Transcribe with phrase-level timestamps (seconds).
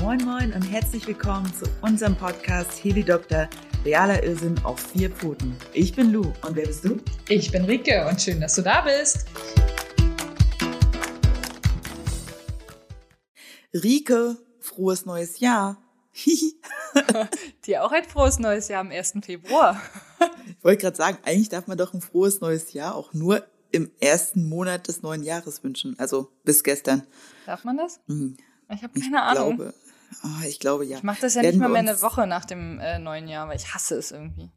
[0.00, 3.50] Moin Moin und herzlich willkommen zu unserem Podcast Heli Doktor,
[3.84, 5.54] realer Irrsinn auf vier Pfoten.
[5.74, 6.98] Ich bin Lou und wer bist du?
[7.28, 9.26] Ich bin Rike und schön, dass du da bist.
[13.74, 15.76] Rike, frohes neues Jahr.
[17.66, 19.16] Dir auch ein frohes neues Jahr am 1.
[19.22, 19.78] Februar.
[20.46, 23.90] ich wollte gerade sagen, eigentlich darf man doch ein frohes neues Jahr auch nur im
[24.00, 25.98] ersten Monat des neuen Jahres wünschen.
[25.98, 27.06] Also bis gestern.
[27.44, 28.00] Darf man das?
[28.06, 28.38] Mhm.
[28.72, 29.56] Ich habe keine Ahnung.
[29.56, 29.74] Glaube,
[30.24, 30.98] oh, ich glaube ja.
[30.98, 33.48] Ich mache das ja Werden nicht mal mehr eine Woche nach dem äh, neuen Jahr,
[33.48, 34.50] weil ich hasse es irgendwie.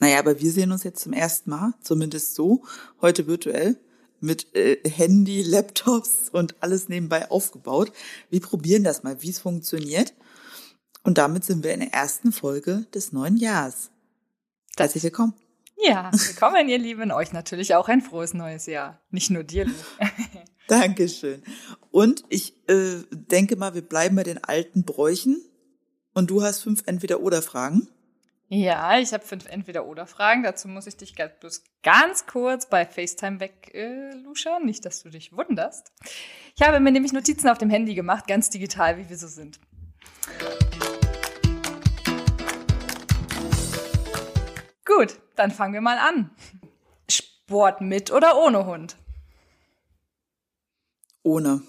[0.00, 2.64] Naja, aber wir sehen uns jetzt zum ersten Mal, zumindest so,
[3.00, 3.78] heute virtuell,
[4.20, 7.92] mit äh, Handy, Laptops und alles nebenbei aufgebaut.
[8.30, 10.14] Wir probieren das mal, wie es funktioniert.
[11.02, 13.90] Und damit sind wir in der ersten Folge des neuen Jahres.
[14.76, 15.34] Herzlich willkommen.
[15.78, 17.12] Ja, willkommen, ihr Lieben.
[17.12, 19.00] Euch natürlich auch ein frohes neues Jahr.
[19.10, 19.74] Nicht nur dir, Lu.
[20.68, 21.42] Dankeschön.
[21.96, 25.40] Und ich äh, denke mal, wir bleiben bei den alten Bräuchen.
[26.12, 27.88] Und du hast fünf Entweder-Oder-Fragen.
[28.48, 30.42] Ja, ich habe fünf Entweder-Oder-Fragen.
[30.42, 34.60] Dazu muss ich dich bloß ganz kurz bei FaceTime wegluschern.
[34.60, 35.90] Äh, Nicht, dass du dich wunderst.
[36.54, 39.58] Ich habe mir nämlich Notizen auf dem Handy gemacht, ganz digital, wie wir so sind.
[44.84, 46.30] Gut, dann fangen wir mal an.
[47.08, 48.98] Sport mit oder ohne Hund?
[51.22, 51.62] Ohne.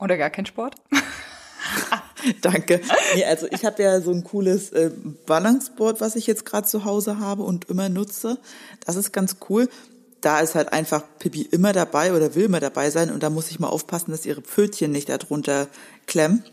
[0.00, 0.76] Oder gar kein Sport?
[2.42, 2.80] Danke.
[3.14, 4.90] Nee, also ich habe ja so ein cooles äh,
[5.26, 8.38] Ballanceboard, was ich jetzt gerade zu Hause habe und immer nutze.
[8.84, 9.68] Das ist ganz cool.
[10.20, 13.50] Da ist halt einfach Pippi immer dabei oder will immer dabei sein und da muss
[13.50, 15.68] ich mal aufpassen, dass ihre Pfötchen nicht darunter
[16.06, 16.44] klemmen.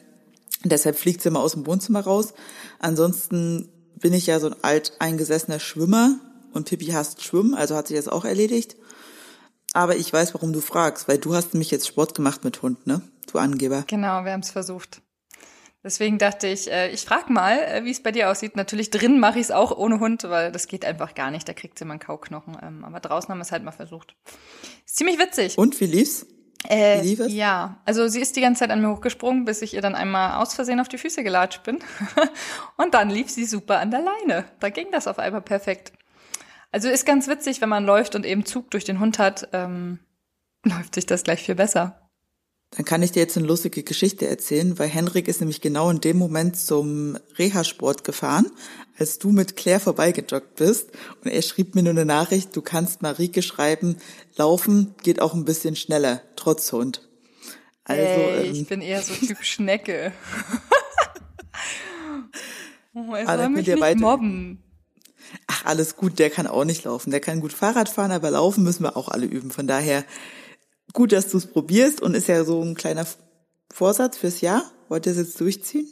[0.63, 2.33] Deshalb fliegt sie immer aus dem Wohnzimmer raus.
[2.79, 6.19] Ansonsten bin ich ja so ein alt eingesessener Schwimmer
[6.53, 8.77] und Pippi hasst Schwimmen, also hat sich das auch erledigt.
[9.73, 12.87] Aber ich weiß, warum du fragst, weil du hast nämlich jetzt Sport gemacht mit Hund,
[12.87, 13.01] ne?
[13.27, 13.83] Du Angeber.
[13.87, 15.01] Genau, wir haben es versucht.
[15.83, 18.55] Deswegen dachte ich, äh, ich frag mal, äh, wie es bei dir aussieht.
[18.55, 21.47] Natürlich drin mache ich es auch ohne Hund, weil das geht einfach gar nicht.
[21.47, 22.57] Da kriegt sie immer einen Kauknochen.
[22.61, 24.15] Ähm, aber draußen haben wir es halt mal versucht.
[24.85, 25.57] Ist ziemlich witzig.
[25.57, 26.25] Und wie lief's?
[26.67, 27.31] Äh, wie lief es?
[27.31, 30.41] Ja, also sie ist die ganze Zeit an mir hochgesprungen, bis ich ihr dann einmal
[30.41, 31.79] aus Versehen auf die Füße gelatscht bin.
[32.77, 34.45] Und dann lief sie super an der Leine.
[34.59, 35.93] Da ging das auf einmal perfekt.
[36.71, 39.99] Also ist ganz witzig, wenn man läuft und eben Zug durch den Hund hat, ähm,
[40.65, 42.06] läuft sich das gleich viel besser.
[42.71, 46.01] Dann kann ich dir jetzt eine lustige Geschichte erzählen, weil Henrik ist nämlich genau in
[46.01, 48.51] dem Moment zum Reha-Sport gefahren,
[48.97, 50.91] als du mit Claire vorbeigejoggt bist.
[51.23, 53.97] Und er schrieb mir nur eine Nachricht, du kannst Marike schreiben,
[54.35, 57.07] laufen geht auch ein bisschen schneller, trotz Hund.
[57.85, 60.11] Also, Ey, ich ähm, bin eher so Typ Schnecke.
[62.93, 64.61] oh, er soll mich nicht mobben.
[65.47, 67.11] Ach, alles gut, der kann auch nicht laufen.
[67.11, 69.51] Der kann gut Fahrrad fahren, aber laufen müssen wir auch alle üben.
[69.51, 70.03] Von daher
[70.97, 73.05] gut, dass du es probierst und ist ja so ein kleiner
[73.71, 74.63] Vorsatz fürs Jahr.
[74.89, 75.87] Wollt ihr es jetzt durchziehen?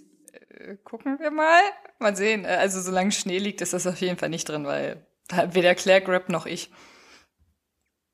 [0.50, 1.62] Äh, gucken wir mal.
[2.00, 2.44] Mal sehen.
[2.44, 5.06] Äh, also solange Schnee liegt, ist das auf jeden Fall nicht drin, weil
[5.52, 6.72] weder Claire Grab noch ich.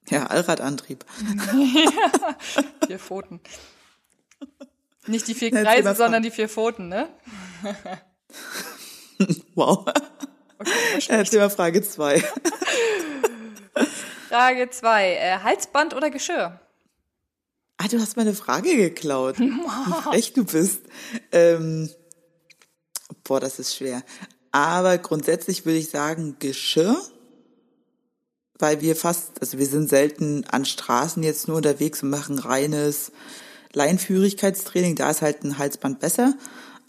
[0.09, 1.05] Ja, Allradantrieb.
[1.53, 2.35] ja,
[2.87, 3.39] vier Pfoten.
[5.07, 7.07] Nicht die vier Kreise, sondern die vier Pfoten, ne?
[9.55, 9.85] wow.
[10.59, 12.19] Okay, Thema Frage zwei.
[14.27, 15.13] Frage zwei.
[15.13, 16.59] Äh, Halsband oder Geschirr?
[17.83, 19.39] Ah, du hast meine Frage geklaut.
[19.39, 20.81] Wie frech du bist.
[21.31, 21.89] Ähm,
[23.23, 24.03] boah, das ist schwer.
[24.51, 26.95] Aber grundsätzlich würde ich sagen Geschirr,
[28.59, 33.11] weil wir fast, also wir sind selten an Straßen jetzt nur unterwegs und machen reines
[33.73, 34.95] Leinführigkeitstraining.
[34.95, 36.35] Da ist halt ein Halsband besser.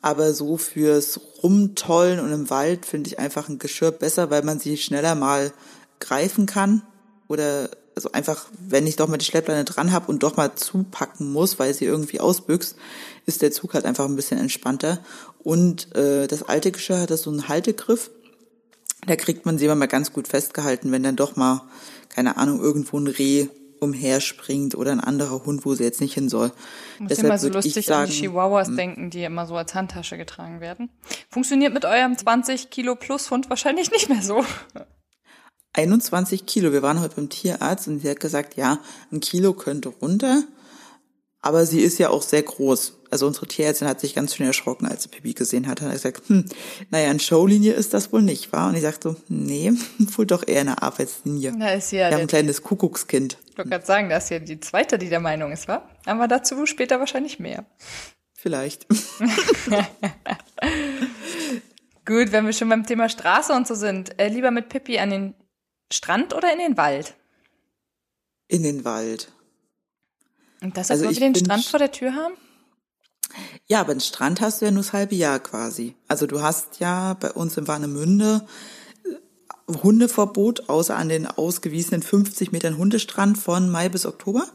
[0.02, 4.58] Aber so fürs Rumtollen und im Wald finde ich einfach ein Geschirr besser, weil man
[4.58, 5.54] sie schneller mal
[6.00, 6.82] greifen kann.
[7.28, 11.32] Oder also einfach, wenn ich doch mal die Schleppleine dran habe und doch mal zupacken
[11.32, 12.76] muss, weil sie irgendwie ausbüchst,
[13.26, 15.00] ist der Zug halt einfach ein bisschen entspannter.
[15.42, 18.10] Und äh, das alte Geschirr hat das so einen Haltegriff.
[19.06, 21.62] Da kriegt man sie immer mal ganz gut festgehalten, wenn dann doch mal,
[22.08, 23.48] keine Ahnung, irgendwo ein Reh
[23.80, 26.52] umherspringt oder ein anderer Hund, wo sie jetzt nicht hin soll.
[26.94, 28.76] Ich muss immer so lustig sagen, an die Chihuahuas hm.
[28.76, 30.88] denken, die immer so als Handtasche getragen werden.
[31.28, 34.44] Funktioniert mit eurem 20 Kilo plus Hund wahrscheinlich nicht mehr so.
[35.74, 36.72] 21 Kilo.
[36.72, 38.78] Wir waren heute beim Tierarzt und sie hat gesagt, ja,
[39.10, 40.44] ein Kilo könnte runter.
[41.44, 42.98] Aber sie ist ja auch sehr groß.
[43.10, 45.80] Also unsere Tierärztin hat sich ganz schön erschrocken, als sie Pipi gesehen hat.
[45.80, 46.44] Und hat gesagt, hm,
[46.90, 48.68] naja, eine Showlinie ist das wohl nicht, wahr?
[48.68, 51.52] Und ich sagte so, nee, wohl doch eher eine Arbeitslinie.
[51.56, 53.38] Na, ist ja Wir haben ein kleines Kuckuckskind.
[53.50, 55.82] Ich wollte gerade sagen, das ist ja die zweite, die der Meinung ist, wa?
[56.06, 57.66] Aber dazu später wahrscheinlich mehr.
[58.34, 58.86] Vielleicht.
[62.04, 65.10] Gut, wenn wir schon beim Thema Straße und so sind, äh, lieber mit Pippi an
[65.10, 65.34] den
[65.92, 67.14] Strand oder in den Wald?
[68.48, 69.32] In den Wald.
[70.60, 72.34] Und das, also wir den Strand vor der Tür haben?
[73.66, 75.96] Ja, aber den Strand hast du ja nur das halbe Jahr quasi.
[76.08, 78.46] Also du hast ja bei uns in Warnemünde
[79.04, 84.46] äh, Hundeverbot, außer an den ausgewiesenen 50 Metern Hundestrand von Mai bis Oktober.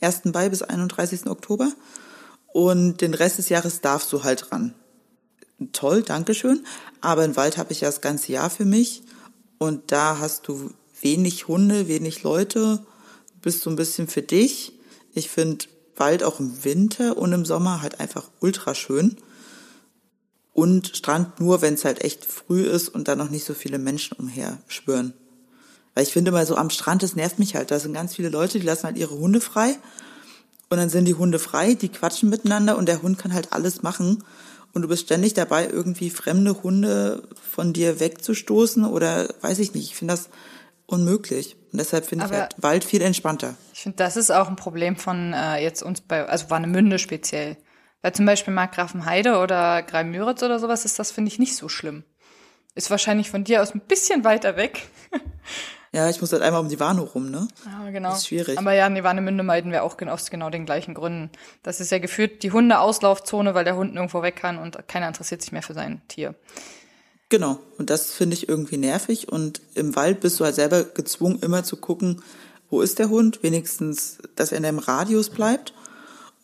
[0.00, 0.26] 1.
[0.26, 1.26] Mai bis 31.
[1.26, 1.72] Oktober.
[2.52, 4.74] Und den Rest des Jahres darfst du halt ran.
[5.72, 6.64] Toll, Dankeschön.
[7.00, 9.02] Aber im Wald habe ich ja das ganze Jahr für mich.
[9.62, 10.70] Und da hast du
[11.02, 12.84] wenig Hunde, wenig Leute,
[13.42, 14.72] bist du ein bisschen für dich.
[15.14, 19.18] Ich finde Wald auch im Winter und im Sommer halt einfach ultra schön.
[20.52, 23.78] Und Strand nur, wenn es halt echt früh ist und dann noch nicht so viele
[23.78, 25.14] Menschen umher schwören.
[25.94, 27.70] Weil ich finde mal so am Strand, das nervt mich halt.
[27.70, 29.78] Da sind ganz viele Leute, die lassen halt ihre Hunde frei.
[30.70, 33.84] Und dann sind die Hunde frei, die quatschen miteinander und der Hund kann halt alles
[33.84, 34.24] machen.
[34.74, 39.90] Und du bist ständig dabei, irgendwie fremde Hunde von dir wegzustoßen oder weiß ich nicht.
[39.90, 40.30] Ich finde das
[40.86, 41.56] unmöglich.
[41.72, 43.54] Und deshalb finde ich halt Wald viel entspannter.
[43.72, 47.56] Ich finde, das ist auch ein Problem von äh, jetzt uns bei, also Warnemünde speziell.
[48.00, 52.04] Weil zum Beispiel Markgrafenheide oder Greimüritz oder sowas ist das, finde ich, nicht so schlimm.
[52.74, 54.88] Ist wahrscheinlich von dir aus ein bisschen weiter weg.
[55.94, 57.48] ja, ich muss halt einmal um die Warnow rum, ne?
[57.66, 58.10] Ja, genau.
[58.10, 58.58] Das ist schwierig.
[58.58, 61.30] Aber ja, die Warnemünde meiden wir auch aus genau den gleichen Gründen.
[61.62, 65.42] Das ist ja gefühlt die Hundeauslaufzone, weil der Hund nirgendwo weg kann und keiner interessiert
[65.42, 66.34] sich mehr für sein Tier.
[67.28, 67.58] Genau.
[67.76, 69.28] Und das finde ich irgendwie nervig.
[69.28, 72.22] Und im Wald bist du halt selber gezwungen, immer zu gucken,
[72.70, 73.42] wo ist der Hund?
[73.42, 75.74] Wenigstens, dass er in deinem Radius bleibt.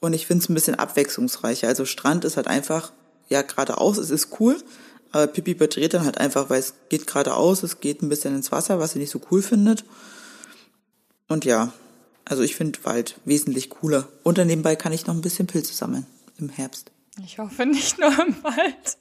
[0.00, 1.68] Und ich finde es ein bisschen abwechslungsreicher.
[1.68, 2.92] Also Strand ist halt einfach,
[3.28, 4.58] ja, geradeaus, es ist cool.
[5.12, 8.52] Aber Pippi überdreht dann halt einfach, weil es geht geradeaus, es geht ein bisschen ins
[8.52, 9.84] Wasser, was sie nicht so cool findet.
[11.28, 11.72] Und ja,
[12.24, 14.08] also ich finde Wald wesentlich cooler.
[14.22, 16.06] Und dann nebenbei kann ich noch ein bisschen Pilze sammeln
[16.38, 16.90] im Herbst.
[17.24, 18.98] Ich hoffe nicht nur im Wald.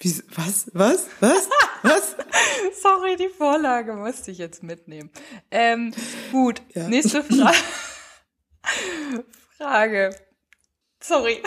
[0.00, 0.70] Wie, was?
[0.72, 1.06] Was?
[1.20, 1.48] Was?
[1.82, 2.16] Was?
[2.82, 5.10] Sorry, die Vorlage musste ich jetzt mitnehmen.
[5.50, 5.92] Ähm,
[6.30, 6.88] gut, ja.
[6.88, 7.52] nächste Fra
[9.58, 10.14] Frage.
[11.00, 11.42] Sorry.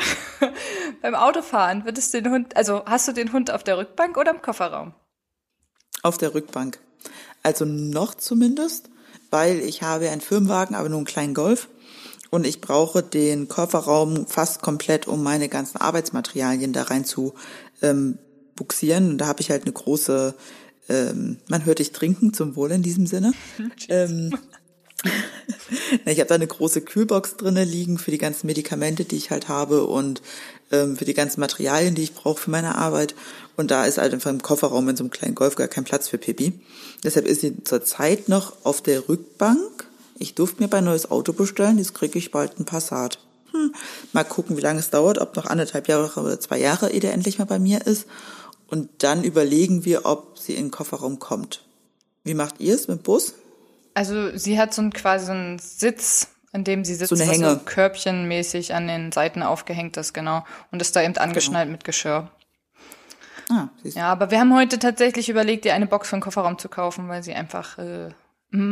[1.02, 4.32] Beim Autofahren würdest du den Hund, also hast du den Hund auf der Rückbank oder
[4.32, 4.94] im Kofferraum?
[6.02, 6.80] Auf der Rückbank.
[7.44, 8.90] Also noch zumindest,
[9.30, 11.70] weil ich habe einen Firmenwagen, aber nur einen kleinen Golf.
[12.30, 17.34] Und ich brauche den Kofferraum fast komplett, um meine ganzen Arbeitsmaterialien da rein zu
[17.82, 18.18] ähm,
[18.56, 19.12] buxieren.
[19.12, 20.36] Und da habe ich halt eine große,
[20.90, 23.32] ähm, man hört dich trinken, zum Wohl in diesem Sinne.
[23.88, 24.38] ähm,
[26.06, 29.48] ich habe da eine große Kühlbox drinne liegen für die ganzen Medikamente, die ich halt
[29.48, 30.22] habe und
[30.72, 33.16] ähm, für die ganzen Materialien, die ich brauche für meine Arbeit.
[33.56, 36.08] Und da ist halt einfach im Kofferraum in so einem kleinen Golf gar kein Platz
[36.08, 36.60] für Pipi.
[37.04, 39.88] Deshalb ist sie zurzeit noch auf der Rückbank.
[40.20, 43.20] Ich durfte mir ein neues Auto bestellen, jetzt kriege ich bald ein Passat.
[43.52, 43.74] Hm,
[44.14, 47.14] mal gucken, wie lange es dauert, ob noch anderthalb Jahre oder zwei Jahre, ehe der
[47.14, 48.06] endlich mal bei mir ist.
[48.68, 51.64] Und dann überlegen wir, ob sie in den Kofferraum kommt.
[52.24, 53.36] Wie macht ihr es mit Bus?
[53.98, 57.26] Also sie hat so ein, quasi so einen Sitz, in dem sie sitzt, so eine
[57.32, 57.46] Hänge.
[57.48, 60.46] was so körbchenmäßig an den Seiten aufgehängt ist, genau.
[60.72, 61.78] Und ist da eben angeschnallt genau.
[61.78, 62.30] mit Geschirr.
[63.50, 66.70] Ah, ja, aber wir haben heute tatsächlich überlegt, ihr eine Box für den Kofferraum zu
[66.70, 68.10] kaufen, weil sie einfach äh,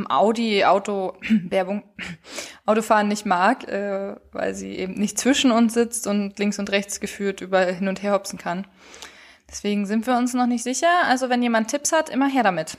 [0.09, 1.17] Audi, Auto,
[1.49, 1.81] Werbung,
[2.67, 6.99] Autofahren nicht mag, äh, weil sie eben nicht zwischen uns sitzt und links und rechts
[6.99, 8.67] geführt über hin und her hopsen kann.
[9.49, 10.91] Deswegen sind wir uns noch nicht sicher.
[11.05, 12.77] Also wenn jemand Tipps hat, immer her damit.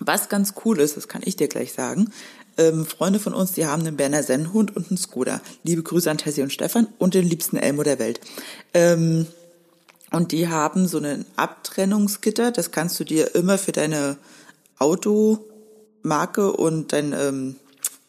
[0.00, 2.10] Was ganz cool ist, das kann ich dir gleich sagen.
[2.56, 5.40] Ähm, Freunde von uns, die haben einen Berner Sennhund und einen Skoda.
[5.62, 8.20] Liebe Grüße an Tessie und Stefan und den liebsten Elmo der Welt.
[8.74, 9.26] Ähm,
[10.10, 14.16] und die haben so einen Abtrennungsgitter, das kannst du dir immer für deine
[14.78, 17.56] Automarke und dein, ähm,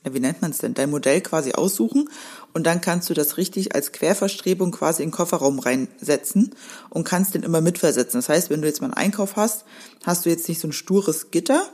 [0.03, 2.09] wie nennt man es denn, dein Modell quasi aussuchen
[2.53, 6.55] und dann kannst du das richtig als Querverstrebung quasi in den Kofferraum reinsetzen
[6.89, 8.17] und kannst den immer mitversetzen.
[8.19, 9.65] Das heißt, wenn du jetzt mal einen Einkauf hast,
[10.03, 11.69] hast du jetzt nicht so ein stures Gitter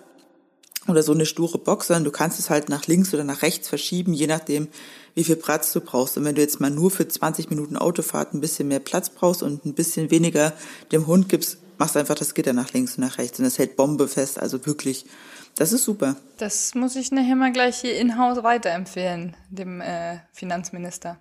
[0.88, 3.70] oder so eine sture Box, sondern du kannst es halt nach links oder nach rechts
[3.70, 4.68] verschieben, je nachdem,
[5.16, 6.18] wie viel Platz du brauchst.
[6.18, 9.44] Und wenn du jetzt mal nur für 20 Minuten Autofahrt ein bisschen mehr Platz brauchst
[9.44, 10.54] und ein bisschen weniger
[10.92, 13.76] dem Hund gibst, machst einfach das Gitter nach links und nach rechts und das hält
[13.76, 14.40] Bombe fest.
[14.40, 15.06] Also wirklich
[15.58, 16.16] das ist super.
[16.38, 21.20] Das muss ich nachher mal gleich hier in-house weiterempfehlen, dem äh, Finanzminister.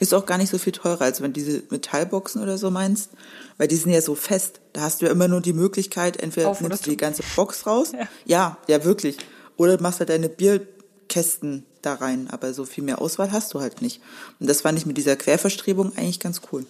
[0.00, 3.10] Ist auch gar nicht so viel teurer, als wenn diese Metallboxen oder so meinst,
[3.58, 4.60] weil die sind ja so fest.
[4.72, 7.66] Da hast du ja immer nur die Möglichkeit, entweder Auf nimmst du die ganze Box
[7.66, 8.08] raus, ja.
[8.24, 9.18] ja, ja wirklich,
[9.56, 13.82] oder machst halt deine Bierkästen da rein, aber so viel mehr Auswahl hast du halt
[13.82, 14.00] nicht.
[14.40, 16.66] Und das fand ich mit dieser Querverstrebung eigentlich ganz cool.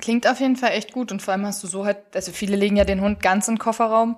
[0.00, 2.56] Klingt auf jeden Fall echt gut und vor allem hast du so halt, also viele
[2.56, 4.16] legen ja den Hund ganz in den Kofferraum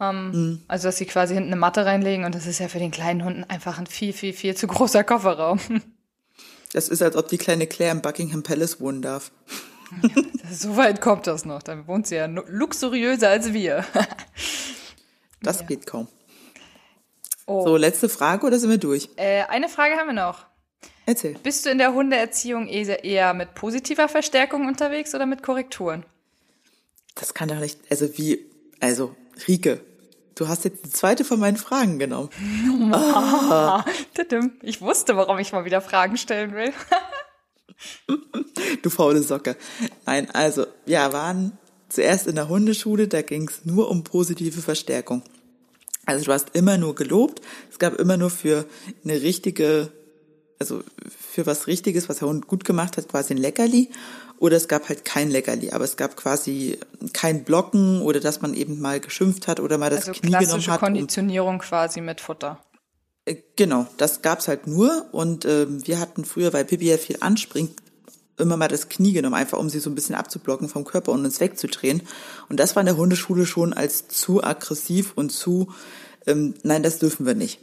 [0.00, 0.62] ähm, mhm.
[0.68, 3.24] Also, dass sie quasi hinten eine Matte reinlegen und das ist ja für den kleinen
[3.24, 5.60] Hunden einfach ein viel, viel, viel zu großer Kofferraum.
[6.72, 9.30] Das ist, als ob die kleine Claire im Buckingham Palace wohnen darf.
[10.02, 10.22] Ja,
[10.52, 11.62] so weit kommt das noch.
[11.62, 13.84] Dann wohnt sie ja luxuriöser als wir.
[15.40, 15.66] Das ja.
[15.66, 16.08] geht kaum.
[17.46, 17.64] Oh.
[17.64, 19.08] So, letzte Frage oder sind wir durch?
[19.14, 20.46] Äh, eine Frage haben wir noch.
[21.06, 21.34] Erzähl.
[21.42, 26.04] Bist du in der Hundeerziehung eher mit positiver Verstärkung unterwegs oder mit Korrekturen?
[27.14, 29.14] Das kann doch nicht, also wie, also
[29.46, 29.80] Rike,
[30.38, 32.30] du hast jetzt die zweite von meinen Fragen genommen.
[32.92, 33.84] Ah.
[34.62, 36.72] Ich wusste, warum ich mal wieder Fragen stellen will.
[38.82, 39.56] du faule Socke.
[40.06, 41.56] Nein, also, wir waren
[41.88, 45.22] zuerst in der Hundeschule, da ging es nur um positive Verstärkung.
[46.04, 48.64] Also du hast immer nur gelobt, es gab immer nur für
[49.04, 49.92] eine richtige,
[50.58, 53.90] also für was Richtiges, was der Hund gut gemacht hat, quasi ein Leckerli.
[54.38, 56.78] Oder es gab halt kein Leckerli, aber es gab quasi
[57.12, 60.66] kein Blocken oder dass man eben mal geschimpft hat oder mal das also Knie genommen
[60.68, 60.80] hat.
[60.80, 62.60] Konditionierung quasi mit Futter.
[63.24, 67.16] Äh, genau, das gab's halt nur und äh, wir hatten früher, weil Pippi ja viel
[67.20, 67.80] anspringt,
[68.36, 71.24] immer mal das Knie genommen, einfach um sie so ein bisschen abzublocken vom Körper und
[71.24, 72.02] uns wegzudrehen.
[72.48, 75.72] Und das war in der Hundeschule schon als zu aggressiv und zu,
[76.26, 77.60] ähm, nein, das dürfen wir nicht.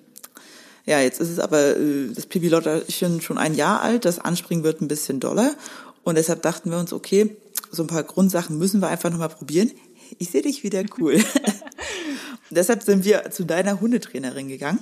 [0.86, 4.64] Ja, jetzt ist es aber äh, das Pipi Lotterchen schon ein Jahr alt, das Anspringen
[4.64, 5.56] wird ein bisschen doller
[6.04, 7.36] und deshalb dachten wir uns, okay,
[7.72, 9.72] so ein paar Grundsachen müssen wir einfach nochmal probieren.
[10.20, 11.24] Ich sehe dich wieder cool.
[12.50, 14.80] deshalb sind wir zu deiner Hundetrainerin gegangen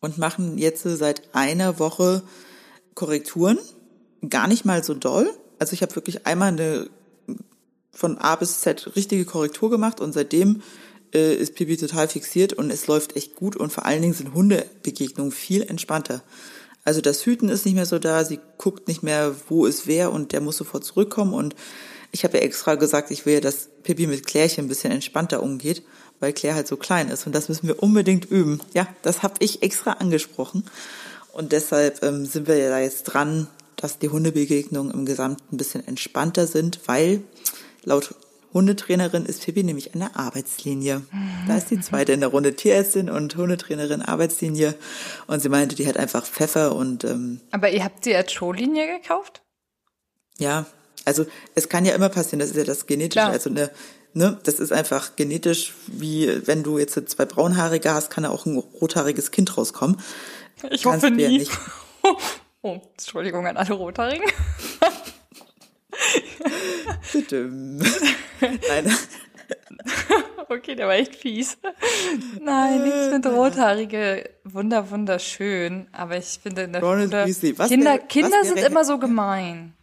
[0.00, 2.22] und machen jetzt seit einer Woche
[2.94, 3.58] Korrekturen.
[4.28, 5.30] Gar nicht mal so doll.
[5.58, 6.88] Also ich habe wirklich einmal eine
[7.92, 10.62] von A bis Z richtige Korrektur gemacht und seitdem
[11.16, 14.34] äh, ist Pipi total fixiert und es läuft echt gut und vor allen Dingen sind
[14.34, 16.22] Hundebegegnungen viel entspannter.
[16.84, 20.12] Also das Hüten ist nicht mehr so da, sie guckt nicht mehr, wo ist wer
[20.12, 21.34] und der muss sofort zurückkommen.
[21.34, 21.56] Und
[22.12, 25.42] ich habe ja extra gesagt, ich will ja, dass Pippi mit Klärchen ein bisschen entspannter
[25.42, 25.82] umgeht,
[26.20, 27.26] weil Claire halt so klein ist.
[27.26, 28.60] Und das müssen wir unbedingt üben.
[28.72, 30.64] Ja, das habe ich extra angesprochen.
[31.32, 35.56] Und deshalb ähm, sind wir ja da jetzt dran, dass die Hundebegegnungen im Gesamten ein
[35.56, 37.22] bisschen entspannter sind, weil
[37.82, 38.14] laut
[38.56, 41.02] Hundetrainerin ist Pippi nämlich eine Arbeitslinie.
[41.46, 44.74] Da ist die zweite in der Runde Tierärztin und Hundetrainerin Arbeitslinie.
[45.26, 47.04] Und sie meinte, die hat einfach Pfeffer und.
[47.04, 49.42] Ähm, Aber ihr habt sie als Showlinie gekauft?
[50.38, 50.64] Ja,
[51.04, 53.20] also es kann ja immer passieren, das ist ja das Genetische.
[53.20, 53.30] Klar.
[53.30, 53.70] Also eine,
[54.14, 58.46] ne, das ist einfach genetisch, wie wenn du jetzt zwei braunhaarige hast, kann da auch
[58.46, 60.00] ein rothaariges Kind rauskommen.
[60.70, 61.42] Ich Kannst hoffe nie.
[61.42, 61.50] Ja
[62.62, 64.26] oh, Entschuldigung an alle Rothaarigen.
[67.12, 67.50] Bitte.
[68.40, 68.96] Nein.
[70.48, 71.58] Okay, der war echt fies.
[72.40, 74.30] Nein, nichts mit Rothaarige.
[74.44, 75.88] Wunder, wunderschön.
[75.92, 77.58] Aber ich finde in der Ronald Schule, Weasley.
[77.58, 79.74] Was Kinder, wär, Kinder sind immer so gemein.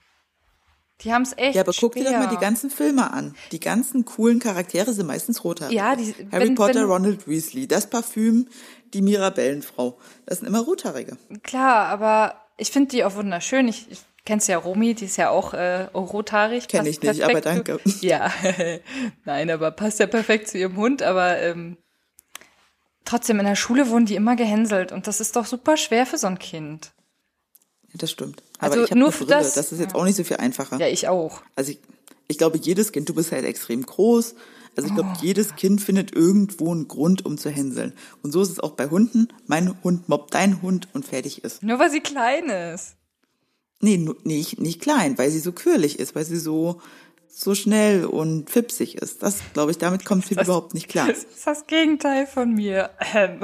[1.01, 2.03] Die haben es echt Ja, aber guck schwer.
[2.05, 3.35] dir doch mal die ganzen Filme an.
[3.51, 5.75] Die ganzen coolen Charaktere sind meistens rothaarig.
[5.75, 8.47] Ja, die, Harry wenn, Potter, wenn, Ronald Weasley, das Parfüm,
[8.93, 9.99] die Mirabellenfrau.
[10.25, 11.17] Das sind immer rothaarige.
[11.41, 13.67] Klar, aber ich finde die auch wunderschön.
[13.67, 16.69] Ich, ich Kennst ja Romy, die ist ja auch äh, rothaarig.
[16.69, 17.79] Kenn ich nicht, aber danke.
[17.99, 18.31] Ja,
[19.25, 21.77] nein, aber passt ja perfekt zu ihrem Hund, aber ähm,
[23.03, 26.17] trotzdem in der Schule wurden die immer gehänselt und das ist doch super schwer für
[26.17, 26.93] so ein Kind.
[27.89, 28.43] Ja, das stimmt.
[28.59, 30.37] Aber also ich habe nur eine Brille, das, das ist jetzt auch nicht so viel
[30.37, 30.79] einfacher.
[30.79, 31.41] Ja, ich auch.
[31.57, 31.79] Also ich,
[32.29, 34.35] ich glaube, jedes Kind, du bist halt extrem groß,
[34.75, 35.17] also ich glaube, oh.
[35.21, 37.93] jedes Kind findet irgendwo einen Grund, um zu hänseln.
[38.23, 39.27] Und so ist es auch bei Hunden.
[39.45, 41.61] Mein Hund mobbt dein Hund und fertig ist.
[41.61, 42.95] Nur weil sie klein ist.
[43.83, 46.81] Nee, nicht, nicht klein, weil sie so quirlig ist, weil sie so,
[47.27, 49.21] so schnell und fipsig ist.
[49.21, 51.07] Das, glaube ich, damit kommt sie überhaupt nicht klar.
[51.09, 52.91] Das ist das Gegenteil von mir.
[53.13, 53.41] Ähm.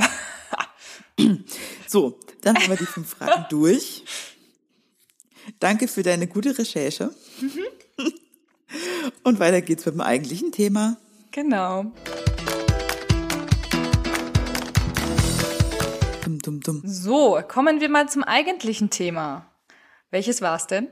[1.87, 4.05] So, dann haben wir die fünf Fragen durch.
[5.59, 7.13] Danke für deine gute Recherche.
[7.41, 7.65] Mhm.
[9.23, 10.95] Und weiter geht's mit dem eigentlichen Thema.
[11.31, 11.91] Genau.
[16.23, 16.81] Dum, dum, dum.
[16.85, 19.48] So, kommen wir mal zum eigentlichen Thema.
[20.11, 20.87] Welches war es denn?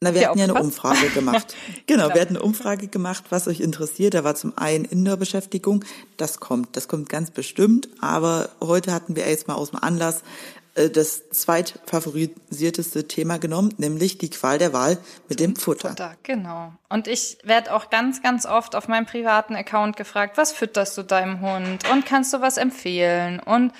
[0.00, 1.54] Na, wir Der hatten ja eine Umfrage gemacht.
[1.86, 4.14] genau, genau, wir hatten eine Umfrage gemacht, was euch interessiert.
[4.14, 5.84] Da war zum einen Indoor-Beschäftigung.
[6.16, 7.88] Das kommt, das kommt ganz bestimmt.
[8.00, 10.22] Aber heute hatten wir jetzt mal aus dem Anlass
[10.76, 15.88] äh, das zweitfavorisierteste Thema genommen, nämlich die Qual der Wahl mit dem Futter.
[15.88, 16.14] Futter.
[16.22, 16.72] Genau.
[16.88, 21.02] Und ich werde auch ganz, ganz oft auf meinem privaten Account gefragt, was fütterst du
[21.02, 21.90] deinem Hund?
[21.90, 23.40] Und kannst du was empfehlen?
[23.40, 23.72] Und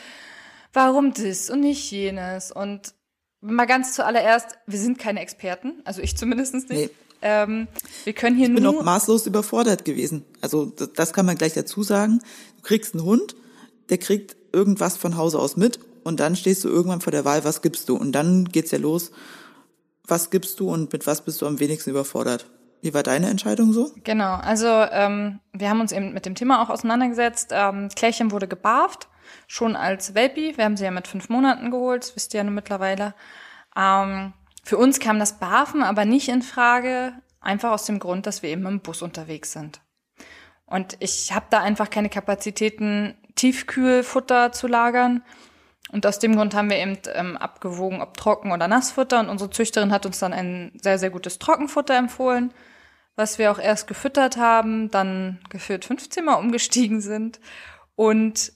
[0.73, 2.51] warum das und nicht jenes?
[2.51, 2.93] Und
[3.41, 6.71] Mal ganz zuallererst, wir sind keine Experten, also ich zumindest nicht.
[6.71, 6.91] Nee.
[7.23, 7.69] Ähm,
[8.05, 8.59] wir können hier ich nur.
[8.59, 10.25] Ich bin auch maßlos überfordert gewesen.
[10.41, 12.21] Also das, das kann man gleich dazu sagen.
[12.57, 13.37] Du kriegst einen Hund,
[13.91, 17.45] der kriegt irgendwas von Hause aus mit und dann stehst du irgendwann vor der Wahl,
[17.45, 17.97] was gibst du?
[17.97, 19.11] Und dann geht's ja los,
[20.05, 22.47] was gibst du und mit was bist du am wenigsten überfordert?
[22.81, 23.93] Wie war deine Entscheidung so?
[24.05, 27.51] Genau, also ähm, wir haben uns eben mit dem Thema auch auseinandergesetzt.
[27.53, 29.09] Ähm, Klärchen wurde gebarft
[29.47, 30.57] schon als Welpi.
[30.57, 33.15] Wir haben sie ja mit fünf Monaten geholt, das wisst ihr ja nur mittlerweile.
[33.77, 34.33] Ähm,
[34.65, 38.51] für uns kam das Barfen aber nicht in Frage, einfach aus dem Grund, dass wir
[38.51, 39.81] eben im Bus unterwegs sind.
[40.67, 45.23] Und ich habe da einfach keine Kapazitäten, Tiefkühlfutter zu lagern.
[45.91, 49.21] Und aus dem Grund haben wir eben ähm, abgewogen, ob Trocken- oder Nassfutter.
[49.21, 52.53] Und unsere Züchterin hat uns dann ein sehr, sehr gutes Trockenfutter empfohlen,
[53.17, 57.41] was wir auch erst gefüttert haben, dann geführt 15 Mal umgestiegen sind
[57.97, 58.53] und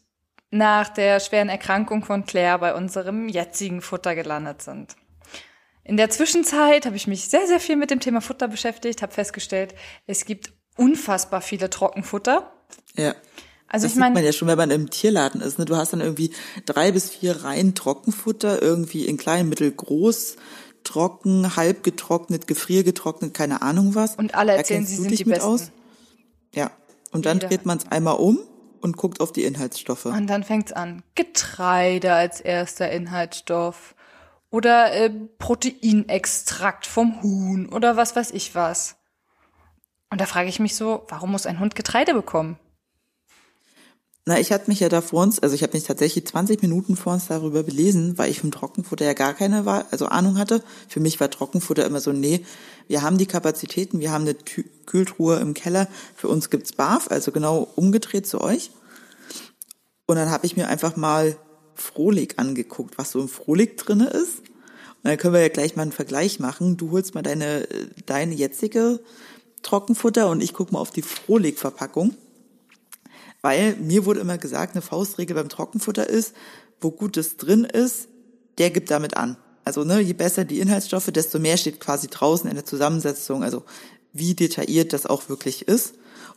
[0.52, 4.94] nach der schweren Erkrankung von Claire bei unserem jetzigen Futter gelandet sind.
[5.82, 9.12] In der Zwischenzeit habe ich mich sehr, sehr viel mit dem Thema Futter beschäftigt, habe
[9.12, 9.74] festgestellt,
[10.06, 12.52] es gibt unfassbar viele Trockenfutter.
[12.96, 13.14] Ja.
[13.66, 15.58] Also das ich meine, sieht man ja schon, wenn man im Tierladen ist.
[15.58, 15.64] Ne?
[15.64, 16.32] Du hast dann irgendwie
[16.66, 20.36] drei bis vier Reihen Trockenfutter, irgendwie in klein, mittel, groß,
[20.84, 24.16] trocken, halb getrocknet, gefriergetrocknet, keine Ahnung was.
[24.16, 25.44] Und alle erzählen, sie sind die besten.
[25.44, 25.70] Aus?
[26.54, 26.70] Ja.
[27.10, 27.48] Und dann Jeder.
[27.48, 28.38] dreht man es einmal um
[28.82, 30.06] und guckt auf die Inhaltsstoffe.
[30.06, 31.02] Und dann fängt's an.
[31.14, 33.94] Getreide als erster Inhaltsstoff
[34.50, 38.96] oder äh, Proteinextrakt vom Huhn oder was weiß ich was.
[40.10, 42.58] Und da frage ich mich so, warum muss ein Hund Getreide bekommen?
[44.24, 46.94] Na, ich hatte mich ja da vor uns, also ich habe mich tatsächlich 20 Minuten
[46.94, 50.62] vor uns darüber belesen, weil ich vom Trockenfutter ja gar keine also Ahnung hatte.
[50.88, 52.44] Für mich war Trockenfutter immer so, nee,
[52.86, 54.34] wir haben die Kapazitäten, wir haben eine
[54.86, 58.70] Kühltruhe im Keller, für uns gibt's BAF, also genau umgedreht zu euch.
[60.06, 61.36] Und dann habe ich mir einfach mal
[61.74, 64.38] Frohlig angeguckt, was so im Frohlig drinne ist.
[64.38, 66.76] Und dann können wir ja gleich mal einen Vergleich machen.
[66.76, 67.66] Du holst mal deine,
[68.06, 69.00] deine jetzige
[69.62, 72.14] Trockenfutter und ich guck mal auf die Frohlig-Verpackung.
[73.42, 76.34] Weil mir wurde immer gesagt, eine Faustregel beim Trockenfutter ist,
[76.80, 78.08] wo Gutes drin ist,
[78.58, 79.36] der gibt damit an.
[79.64, 83.64] Also ne, je besser die Inhaltsstoffe, desto mehr steht quasi draußen in der Zusammensetzung, also
[84.12, 85.94] wie detailliert das auch wirklich ist,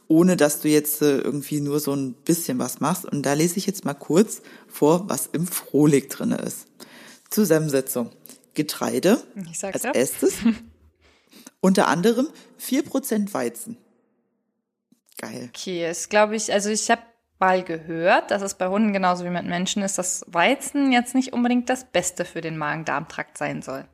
[0.07, 3.05] ohne dass du jetzt äh, irgendwie nur so ein bisschen was machst.
[3.05, 6.67] Und da lese ich jetzt mal kurz vor, was im Frohlig drinne ist.
[7.29, 8.11] Zusammensetzung.
[8.53, 9.21] Getreide
[9.61, 10.35] als erstes.
[11.59, 13.77] Unter anderem vier Prozent Weizen.
[15.17, 15.49] Geil.
[15.53, 17.01] Okay, ist glaube ich, also ich habe
[17.39, 21.33] mal gehört, dass es bei Hunden genauso wie mit Menschen ist, dass Weizen jetzt nicht
[21.33, 23.85] unbedingt das Beste für den Magen-Darm-Trakt sein soll.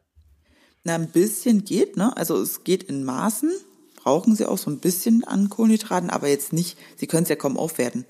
[0.84, 2.16] Na, ein bisschen geht, ne?
[2.18, 3.52] Also es geht in Maßen,
[3.96, 7.36] brauchen sie auch so ein bisschen an Kohlenhydraten, aber jetzt nicht, sie können es ja
[7.36, 8.06] kaum aufwerten.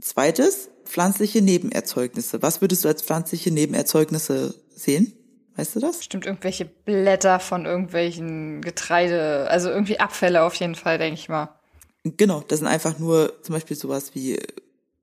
[0.00, 2.42] Zweites, pflanzliche Nebenerzeugnisse.
[2.42, 5.12] Was würdest du als pflanzliche Nebenerzeugnisse sehen?
[5.56, 6.02] Weißt du das?
[6.02, 11.60] Stimmt, irgendwelche Blätter von irgendwelchen Getreide, also irgendwie Abfälle auf jeden Fall, denke ich mal.
[12.04, 14.38] Genau, das sind einfach nur zum Beispiel sowas wie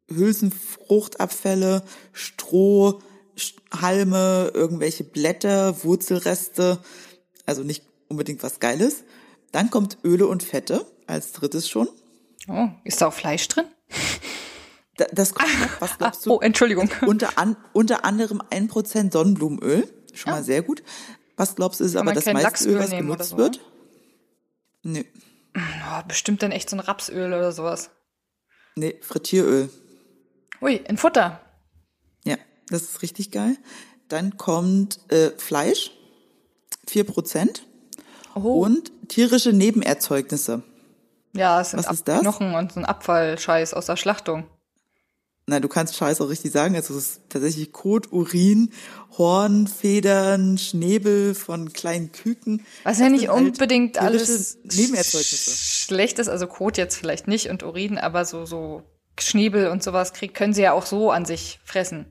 [0.09, 1.83] Hülsenfruchtabfälle,
[2.13, 3.01] Stroh,
[3.73, 6.79] Halme, irgendwelche Blätter, Wurzelreste,
[7.45, 9.03] also nicht unbedingt was Geiles.
[9.51, 11.89] Dann kommt Öle und Fette als drittes schon.
[12.47, 13.65] Oh, ist da auch Fleisch drin?
[14.97, 16.31] Da, das kommt noch, was glaubst du?
[16.35, 16.91] Oh, Entschuldigung.
[17.07, 20.35] Unter, an, unter anderem ein Prozent Sonnenblumenöl, schon ja.
[20.35, 20.83] mal sehr gut.
[21.37, 23.61] Was glaubst du, ist Kann aber das meiste Öl, was benutzt so, wird?
[24.83, 25.05] Nee.
[25.55, 27.89] Oh, bestimmt dann echt so ein Rapsöl oder sowas.
[28.75, 29.69] Nee, Frittieröl.
[30.61, 31.41] Ui, in Futter.
[32.23, 32.37] Ja,
[32.69, 33.57] das ist richtig geil.
[34.07, 35.91] Dann kommt äh, Fleisch,
[36.87, 37.65] vier Prozent.
[38.35, 38.61] Oh.
[38.61, 40.63] Und tierische Nebenerzeugnisse.
[41.33, 42.21] Ja, es sind Was Ab ist das?
[42.21, 44.47] Knochen und so ein Abfallscheiß aus der Schlachtung.
[45.51, 46.77] Nein, du kannst Scheiß auch richtig sagen.
[46.77, 48.71] Also es ist tatsächlich Kot, Urin,
[49.17, 52.65] Horn, Federn, Schnäbel von kleinen Küken.
[52.85, 56.29] Was ja nicht halt unbedingt alles schlecht ist.
[56.29, 58.83] Also Kot jetzt vielleicht nicht und Urin, aber so, so
[59.19, 62.05] Schnäbel und sowas krieg, können sie ja auch so an sich fressen.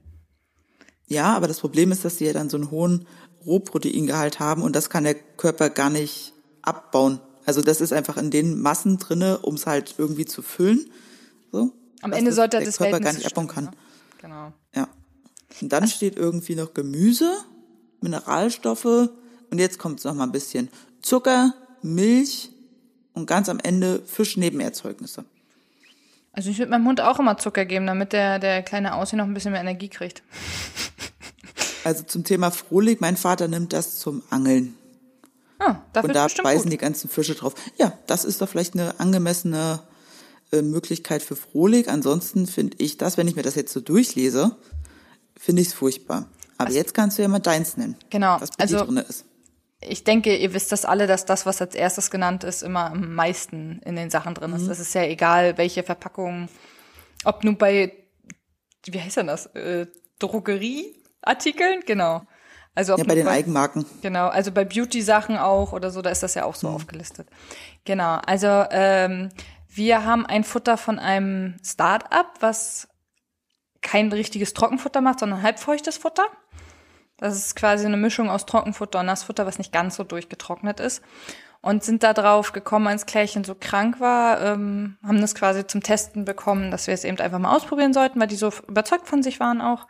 [1.06, 3.06] Ja, aber das Problem ist, dass sie ja dann so einen hohen
[3.46, 7.20] Rohproteingehalt haben und das kann der Körper gar nicht abbauen.
[7.46, 10.90] Also das ist einfach in den Massen drinne, um es halt irgendwie zu füllen.
[11.50, 11.72] So.
[12.02, 13.64] Am Ende sollte der das Körper gar nicht abbauen kann.
[13.64, 13.70] Ne?
[14.20, 14.52] Genau.
[14.74, 14.88] Ja.
[15.60, 17.32] Und dann steht irgendwie noch Gemüse,
[18.00, 18.84] Mineralstoffe
[19.50, 20.68] und jetzt kommt es noch mal ein bisschen
[21.02, 22.50] Zucker, Milch
[23.12, 25.24] und ganz am Ende Fischnebenerzeugnisse.
[26.32, 29.24] Also ich würde meinem Hund auch immer Zucker geben, damit der, der kleine Aussie noch
[29.24, 30.22] ein bisschen mehr Energie kriegt.
[31.82, 34.76] Also zum Thema Frohlig, mein Vater nimmt das zum Angeln.
[35.58, 36.72] Ah, und da beißen gut.
[36.72, 37.54] die ganzen Fische drauf.
[37.78, 39.80] Ja, das ist doch vielleicht eine angemessene
[40.52, 41.88] äh, Möglichkeit für Frohlig.
[41.88, 44.56] Ansonsten finde ich das, wenn ich mir das jetzt so durchlese,
[45.36, 46.28] finde ich es furchtbar.
[46.58, 47.96] Aber also, jetzt kannst du ja mal deins nennen.
[48.10, 48.40] Genau.
[48.40, 49.24] Was bei also, drin ist.
[49.80, 53.14] Ich denke, ihr wisst das alle, dass das, was als erstes genannt ist, immer am
[53.14, 54.64] meisten in den Sachen drin ist.
[54.64, 54.70] Mhm.
[54.70, 56.48] Es ist ja egal, welche Verpackung,
[57.24, 57.92] ob nun bei,
[58.84, 59.86] wie heißt denn das, äh,
[60.18, 62.22] Drogerieartikeln, genau.
[62.74, 63.86] Also ja, bei den bei, Eigenmarken.
[64.02, 66.74] Genau, also bei Beauty-Sachen auch oder so, da ist das ja auch so mhm.
[66.74, 67.28] aufgelistet.
[67.84, 69.30] Genau, also ähm,
[69.72, 72.88] wir haben ein Futter von einem Start-up, was
[73.82, 76.26] kein richtiges Trockenfutter macht, sondern halbfeuchtes Futter.
[77.16, 81.02] Das ist quasi eine Mischung aus Trockenfutter und Nassfutter, was nicht ganz so durchgetrocknet ist.
[81.62, 85.82] Und sind da drauf gekommen, als Klärchen so krank war, ähm, haben das quasi zum
[85.82, 89.22] Testen bekommen, dass wir es eben einfach mal ausprobieren sollten, weil die so überzeugt von
[89.22, 89.86] sich waren auch.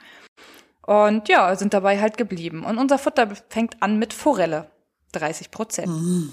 [0.85, 2.65] Und ja, sind dabei halt geblieben.
[2.65, 4.71] Und unser Futter fängt an mit Forelle.
[5.13, 5.89] 30 Prozent.
[5.89, 6.33] Mhm.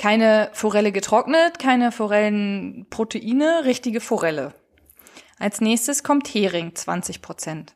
[0.00, 4.54] Keine Forelle getrocknet, keine Forellenproteine, richtige Forelle.
[5.38, 7.74] Als nächstes kommt Hering, 20 Prozent.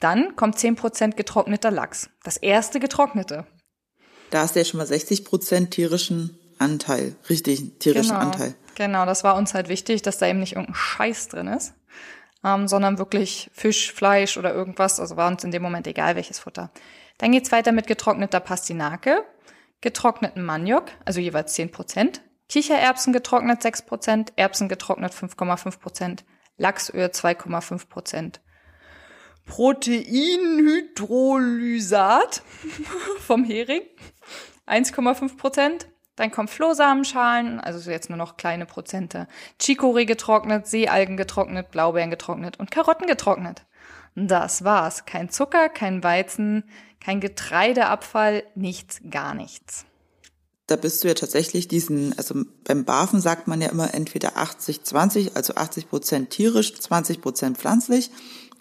[0.00, 2.10] Dann kommt 10 Prozent getrockneter Lachs.
[2.24, 3.46] Das erste getrocknete.
[4.30, 8.56] Da hast du ja schon mal 60 Prozent tierischen Anteil, richtig tierischen genau, Anteil.
[8.74, 11.74] Genau, das war uns halt wichtig, dass da eben nicht irgendein Scheiß drin ist,
[12.42, 14.98] ähm, sondern wirklich Fisch, Fleisch oder irgendwas.
[14.98, 16.72] Also war uns in dem Moment egal, welches Futter.
[17.18, 19.24] Dann geht's weiter mit getrockneter Pastinake,
[19.80, 26.24] getrockneten Maniok, also jeweils 10 Prozent, Kichererbsen getrocknet 6 Prozent, Erbsen getrocknet 5,5 Prozent,
[26.56, 28.40] Lachsöl 2,5 Prozent.
[29.46, 32.42] Proteinhydrolysat
[33.20, 33.82] vom Hering
[34.66, 35.86] 1,5 Prozent.
[36.16, 39.28] Dann kommt Flohsamenschalen, also jetzt nur noch kleine Prozente.
[39.60, 43.66] Chicorée getrocknet, Seealgen getrocknet, Blaubeeren getrocknet und Karotten getrocknet.
[44.14, 45.04] Das war's.
[45.04, 46.64] Kein Zucker, kein Weizen,
[47.00, 49.84] kein Getreideabfall, nichts, gar nichts.
[50.66, 55.36] Da bist du ja tatsächlich diesen, also beim Barfen sagt man ja immer entweder 80-20,
[55.36, 58.10] also 80 Prozent tierisch, 20 Prozent pflanzlich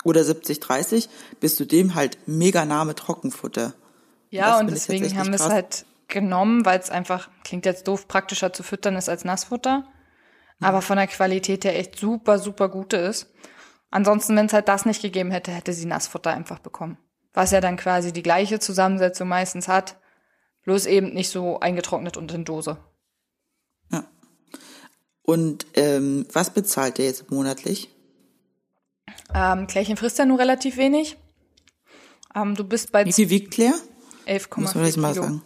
[0.03, 3.73] oder 70-30, bist du dem halt mega nah mit Trockenfutter.
[4.29, 8.53] Ja, und deswegen haben wir es halt genommen, weil es einfach, klingt jetzt doof, praktischer
[8.53, 9.87] zu füttern ist als Nassfutter,
[10.59, 13.33] aber von der Qualität her echt super, super gute ist.
[13.89, 16.97] Ansonsten, wenn es halt das nicht gegeben hätte, hätte sie Nassfutter einfach bekommen.
[17.35, 19.97] Was ja dann quasi die gleiche Zusammensetzung meistens hat,
[20.63, 22.77] bloß eben nicht so eingetrocknet und in Dose.
[23.91, 24.05] Ja.
[25.21, 27.89] Und ähm, was bezahlt ihr jetzt monatlich?
[29.33, 31.17] Ähm, Klärchen frisst ja nur relativ wenig.
[32.33, 33.05] Ähm, du bist bei...
[33.05, 33.75] Wie viel wiegt Claire?
[34.27, 35.41] 11,4 Muss man das mal sagen.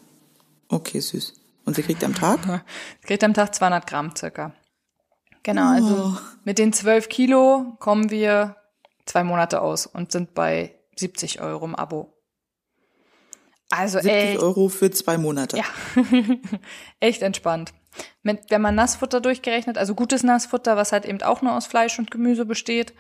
[0.69, 1.33] Okay, süß.
[1.65, 2.39] Und sie kriegt am Tag?
[3.01, 4.53] sie kriegt am Tag 200 Gramm circa.
[5.41, 5.91] Genau, also oh.
[5.91, 8.57] also mit den 12 Kilo kommen wir
[9.05, 12.13] zwei Monate aus und sind bei 70 Euro im Abo.
[13.71, 15.57] Also 70 ey, Euro für zwei Monate.
[15.57, 15.65] Ja,
[16.99, 17.73] echt entspannt.
[18.23, 21.99] Mit, wenn man Nassfutter durchgerechnet, also gutes Nassfutter, was halt eben auch nur aus Fleisch
[21.99, 22.93] und Gemüse besteht,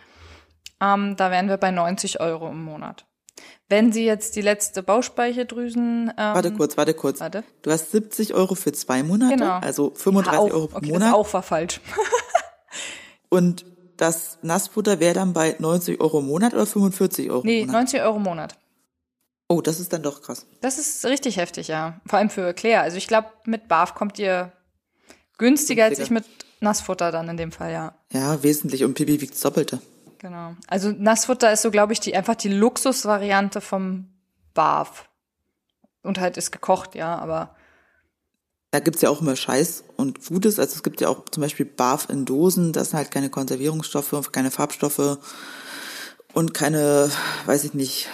[0.81, 3.05] ähm, da wären wir bei 90 Euro im Monat.
[3.67, 6.09] Wenn Sie jetzt die letzte Bauchspeicheldrüsen.
[6.09, 7.19] Ähm, warte kurz, warte kurz.
[7.19, 7.43] Warte.
[7.61, 9.59] Du hast 70 Euro für zwei Monate, genau.
[9.59, 11.09] also 35 ja, auch, Euro pro okay, Monat.
[11.09, 11.81] Das auch war falsch.
[13.29, 13.65] Und
[13.99, 17.73] das Nassfutter wäre dann bei 90 Euro im Monat oder 45 Euro nee, im Monat?
[17.73, 18.57] Nee, 90 Euro im Monat.
[19.49, 20.45] Oh, das ist dann doch krass.
[20.61, 21.99] Das ist richtig heftig, ja.
[22.05, 22.81] Vor allem für Claire.
[22.81, 24.53] Also ich glaube, mit BAF kommt ihr
[25.37, 26.23] günstiger, günstiger als ich mit
[26.61, 27.93] Nassfutter dann in dem Fall, ja.
[28.13, 28.83] Ja, wesentlich.
[28.83, 29.81] Und Pipi wiegt das Doppelte.
[30.19, 30.55] Genau.
[30.67, 34.07] Also Nassfutter ist so, glaube ich, die einfach die Luxusvariante vom
[34.53, 35.09] Barf.
[36.03, 37.55] Und halt ist gekocht, ja, aber.
[38.71, 40.59] Da gibt's ja auch immer Scheiß und Gutes.
[40.59, 44.31] Also es gibt ja auch zum Beispiel Barf in Dosen, das sind halt keine Konservierungsstoffe,
[44.31, 45.17] keine Farbstoffe
[46.33, 47.09] und keine,
[47.45, 48.07] weiß ich nicht,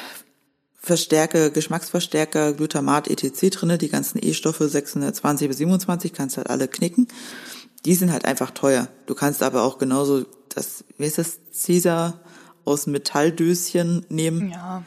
[0.86, 3.50] Verstärker, Geschmacksverstärker, Glutamat, etc.
[3.50, 7.08] drinne, die ganzen E-Stoffe 620 bis 27 kannst halt alle knicken.
[7.86, 8.88] Die sind halt einfach teuer.
[9.08, 12.22] Du kannst aber auch genauso das, wie ist das, Caesar
[12.66, 14.52] aus Metalldöschen nehmen.
[14.52, 14.84] Ja.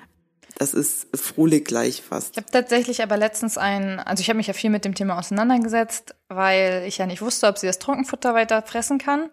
[0.59, 2.33] Das ist Frohlich gleich fast.
[2.33, 5.17] Ich habe tatsächlich aber letztens ein, also ich habe mich ja viel mit dem Thema
[5.17, 9.31] auseinandergesetzt, weil ich ja nicht wusste, ob sie das Trockenfutter weiter fressen kann,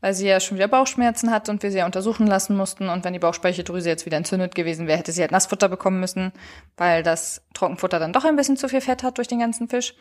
[0.00, 2.88] weil sie ja schon wieder Bauchschmerzen hat und wir sie ja untersuchen lassen mussten.
[2.88, 6.30] Und wenn die Bauchspeicheldrüse jetzt wieder entzündet gewesen wäre, hätte sie halt Nassfutter bekommen müssen,
[6.76, 9.94] weil das Trockenfutter dann doch ein bisschen zu viel Fett hat durch den ganzen Fisch.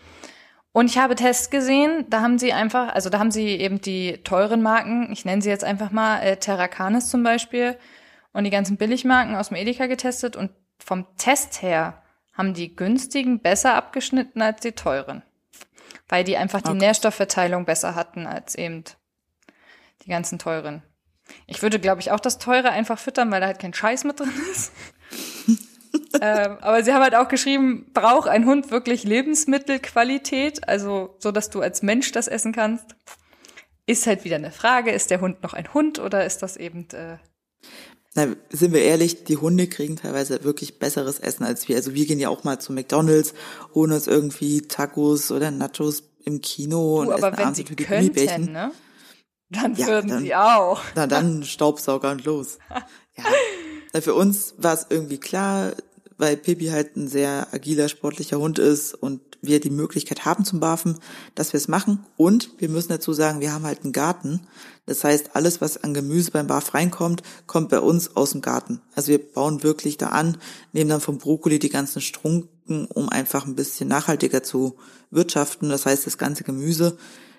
[0.71, 4.19] Und ich habe Tests gesehen, da haben sie einfach, also da haben sie eben die
[4.23, 7.75] teuren Marken, ich nenne sie jetzt einfach mal äh, Terracanis zum Beispiel,
[8.37, 13.39] und die ganzen Billigmarken aus dem Edeka getestet und vom Test her haben die günstigen
[13.39, 15.23] besser abgeschnitten als die teuren.
[16.07, 16.77] Weil die einfach die okay.
[16.77, 18.83] Nährstoffverteilung besser hatten als eben
[20.03, 20.83] die ganzen teuren.
[21.47, 24.19] Ich würde, glaube ich, auch das teure einfach füttern, weil da halt kein Scheiß mit
[24.19, 24.71] drin ist.
[26.21, 31.49] ähm, aber sie haben halt auch geschrieben, braucht ein Hund wirklich Lebensmittelqualität, also so, dass
[31.49, 32.95] du als Mensch das essen kannst.
[33.87, 36.87] Ist halt wieder eine Frage, ist der Hund noch ein Hund oder ist das eben
[36.91, 37.17] äh
[38.17, 41.75] na, sind wir ehrlich, die Hunde kriegen teilweise wirklich besseres Essen als wir.
[41.75, 43.35] Also wir gehen ja auch mal zu McDonalds,
[43.75, 48.51] holen uns irgendwie Tacos oder Nachos im Kino du, und aber essen abends natürlich Gummibärchen.
[48.51, 48.71] Ne?
[49.51, 50.81] Dann ja, würden dann, sie auch.
[50.95, 52.57] Na dann Staubsauger und los.
[53.93, 54.01] ja.
[54.01, 55.73] Für uns war es irgendwie klar,
[56.17, 60.59] weil Pippi halt ein sehr agiler, sportlicher Hund ist und wir die Möglichkeit haben zum
[60.59, 60.97] Barfen,
[61.35, 62.05] dass wir es machen.
[62.15, 64.47] Und wir müssen dazu sagen, wir haben halt einen Garten.
[64.85, 68.81] Das heißt, alles, was an Gemüse beim Barf reinkommt, kommt bei uns aus dem Garten.
[68.95, 70.37] Also wir bauen wirklich da an,
[70.73, 74.77] nehmen dann vom Brokkoli die ganzen Strunken, um einfach ein bisschen nachhaltiger zu
[75.11, 75.69] wirtschaften.
[75.69, 76.97] Das heißt, das ganze Gemüse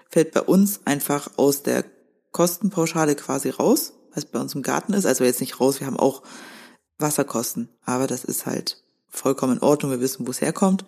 [0.09, 1.85] fällt bei uns einfach aus der
[2.31, 5.07] Kostenpauschale quasi raus, was bei uns im Garten ist.
[5.07, 6.23] Also jetzt nicht raus, wir haben auch
[6.99, 7.69] Wasserkosten.
[7.85, 9.91] Aber das ist halt vollkommen in Ordnung.
[9.91, 10.85] Wir wissen, wo es herkommt.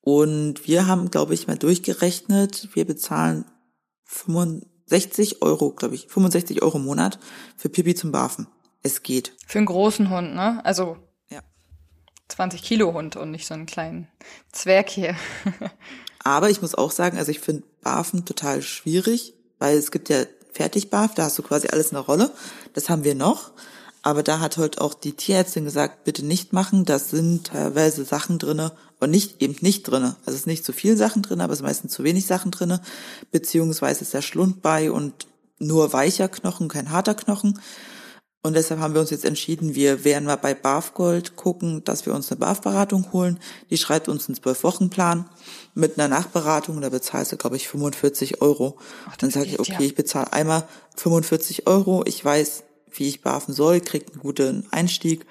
[0.00, 3.46] Und wir haben, glaube ich, mal durchgerechnet, wir bezahlen
[4.04, 7.18] 65 Euro, glaube ich, 65 Euro im Monat
[7.56, 8.46] für Pipi zum Barfen.
[8.82, 9.32] Es geht.
[9.46, 10.60] Für einen großen Hund, ne?
[10.64, 10.98] Also
[11.30, 11.40] ja.
[12.28, 14.08] 20 Kilo Hund und nicht so einen kleinen
[14.52, 15.16] Zwerg hier.
[16.18, 20.24] Aber ich muss auch sagen, also ich finde Barfen total schwierig, weil es gibt ja
[20.52, 22.30] Fertigbarf, da hast du quasi alles in der Rolle.
[22.74, 23.52] Das haben wir noch.
[24.04, 26.84] Aber da hat heute auch die Tierärztin gesagt, bitte nicht machen.
[26.84, 30.16] Da sind teilweise Sachen drinne und nicht eben nicht drinne.
[30.26, 32.50] Also es ist nicht zu viel Sachen drin, aber es ist meistens zu wenig Sachen
[32.50, 32.82] drinne.
[33.30, 35.26] Beziehungsweise ist der Schlund bei und
[35.58, 37.58] nur weicher Knochen, kein harter Knochen.
[38.42, 42.12] Und deshalb haben wir uns jetzt entschieden, wir werden mal bei Barfgold gucken, dass wir
[42.12, 43.40] uns eine Barf-Beratung holen.
[43.70, 45.30] Die schreibt uns einen Zwölf-Wochen-Plan
[45.72, 46.82] mit einer Nachberatung.
[46.82, 48.76] Da bezahlst du, glaube ich, 45 Euro.
[49.08, 49.80] Ach, dann sage ich, okay, ja.
[49.80, 52.04] ich bezahle einmal 45 Euro.
[52.04, 52.64] Ich weiß,
[52.98, 55.26] wie ich barfen soll, kriege einen guten Einstieg.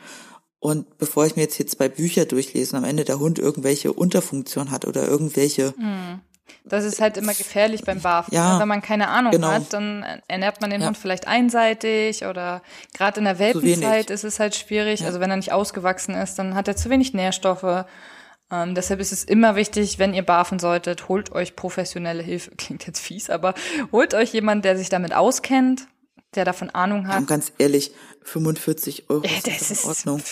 [0.60, 3.92] Und bevor ich mir jetzt hier zwei Bücher durchlese und am Ende der Hund irgendwelche
[3.92, 5.74] Unterfunktion hat oder irgendwelche.
[5.76, 6.22] Hm.
[6.66, 8.34] Das ist halt immer gefährlich beim Barfen.
[8.34, 9.50] Ja, Wenn man keine Ahnung genau.
[9.50, 10.88] hat, dann ernährt man den ja.
[10.88, 12.62] Hund vielleicht einseitig oder
[12.94, 15.02] gerade in der Welpenzeit ist es halt schwierig.
[15.02, 15.08] Ja.
[15.08, 17.86] Also wenn er nicht ausgewachsen ist, dann hat er zu wenig Nährstoffe.
[18.52, 22.52] Ähm, deshalb ist es immer wichtig, wenn ihr barfen solltet, holt euch professionelle Hilfe.
[22.58, 23.54] Klingt jetzt fies, aber
[23.92, 25.88] holt euch jemand, der sich damit auskennt
[26.36, 27.22] der davon Ahnung hat.
[27.22, 27.92] Ja, ganz ehrlich,
[28.24, 30.24] 45 Euro äh, das ist in Ordnung.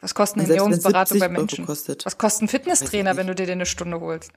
[0.00, 1.66] Was kostet eine Ernährungsberatung bei Menschen?
[1.66, 4.30] Was kostet ein Fitnesstrainer, wenn du dir den eine Stunde holst?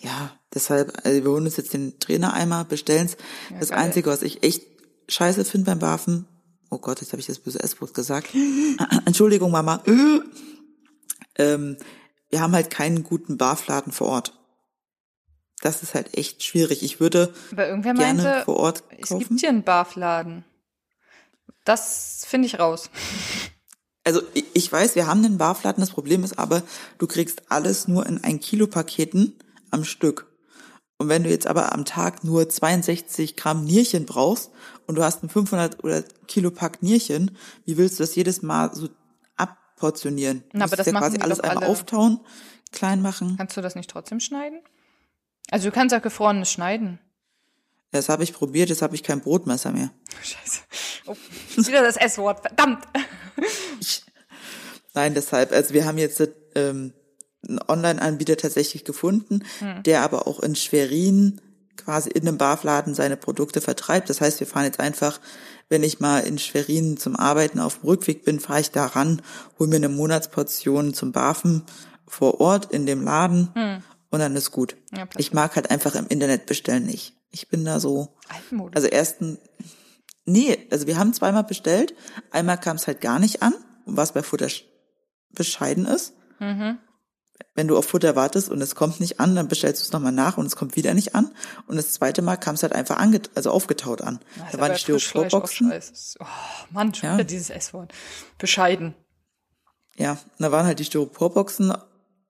[0.00, 3.16] Ja, deshalb, also wir holen uns jetzt den Trainer einmal, bestellen's.
[3.50, 3.78] Ja, das geil.
[3.80, 4.62] Einzige, was ich echt
[5.08, 6.26] scheiße finde beim Barfen,
[6.70, 8.28] oh Gott, jetzt habe ich das böse S-Wort gesagt.
[9.06, 9.82] Entschuldigung, Mama.
[11.36, 11.76] ähm,
[12.30, 14.39] wir haben halt keinen guten Barfladen vor Ort
[15.60, 16.82] das ist halt echt schwierig.
[16.82, 19.22] Ich würde Aber irgendwer gerne meinte, vor Ort kaufen.
[19.22, 20.44] Es gibt hier einen Barfladen.
[21.64, 22.90] Das finde ich raus.
[24.04, 24.22] Also
[24.54, 25.80] ich weiß, wir haben einen Barfladen.
[25.82, 26.62] Das Problem ist aber,
[26.98, 29.38] du kriegst alles nur in ein Kilo Paketen
[29.70, 30.26] am Stück.
[31.00, 34.50] Und wenn du jetzt aber am Tag nur 62 Gramm Nierchen brauchst
[34.86, 38.74] und du hast ein 500 oder Kilo Pack Nierchen, wie willst du das jedes Mal
[38.74, 38.88] so
[39.36, 40.44] abportionieren?
[40.52, 41.68] Na, aber das ja quasi alles einmal alle.
[41.68, 42.20] auftauen,
[42.70, 43.36] klein machen.
[43.38, 44.60] Kannst du das nicht trotzdem schneiden?
[45.50, 46.98] Also du kannst auch gefrorenes schneiden.
[47.92, 49.90] Das habe ich probiert, jetzt habe ich kein Brotmesser mehr.
[50.22, 50.60] Scheiße.
[51.06, 51.16] Oh,
[51.56, 52.84] wieder das S-Wort, verdammt.
[54.94, 56.22] Nein, deshalb, also wir haben jetzt
[56.54, 56.92] ähm,
[57.48, 59.82] einen Online-Anbieter tatsächlich gefunden, hm.
[59.82, 61.40] der aber auch in Schwerin
[61.76, 64.10] quasi in einem Barfladen seine Produkte vertreibt.
[64.10, 65.20] Das heißt, wir fahren jetzt einfach,
[65.68, 69.22] wenn ich mal in Schwerin zum Arbeiten auf dem Rückweg bin, fahre ich da ran,
[69.58, 71.62] hole mir eine Monatsportion zum Barfen
[72.06, 74.76] vor Ort in dem Laden hm und dann ist gut.
[74.92, 77.14] Ja, ich mag halt einfach im Internet bestellen nicht.
[77.30, 78.16] Ich bin da so.
[78.28, 78.76] Altmodus.
[78.76, 79.38] Also ersten,
[80.24, 81.94] nee, also wir haben zweimal bestellt.
[82.30, 83.54] Einmal kam es halt gar nicht an,
[83.86, 84.48] was bei Futter
[85.30, 86.14] bescheiden ist.
[86.40, 86.78] Mhm.
[87.54, 90.12] Wenn du auf Futter wartest und es kommt nicht an, dann bestellst du es nochmal
[90.12, 91.30] nach und es kommt wieder nicht an.
[91.66, 94.20] Und das zweite Mal kam es halt einfach ange also aufgetaut an.
[94.52, 95.72] da waren die Styroporboxen.
[96.20, 96.24] Oh
[96.70, 97.14] Mann, schon ja.
[97.14, 97.92] wieder dieses S-Wort.
[98.38, 98.94] Bescheiden.
[99.96, 101.72] Ja, da waren halt die Styroporboxen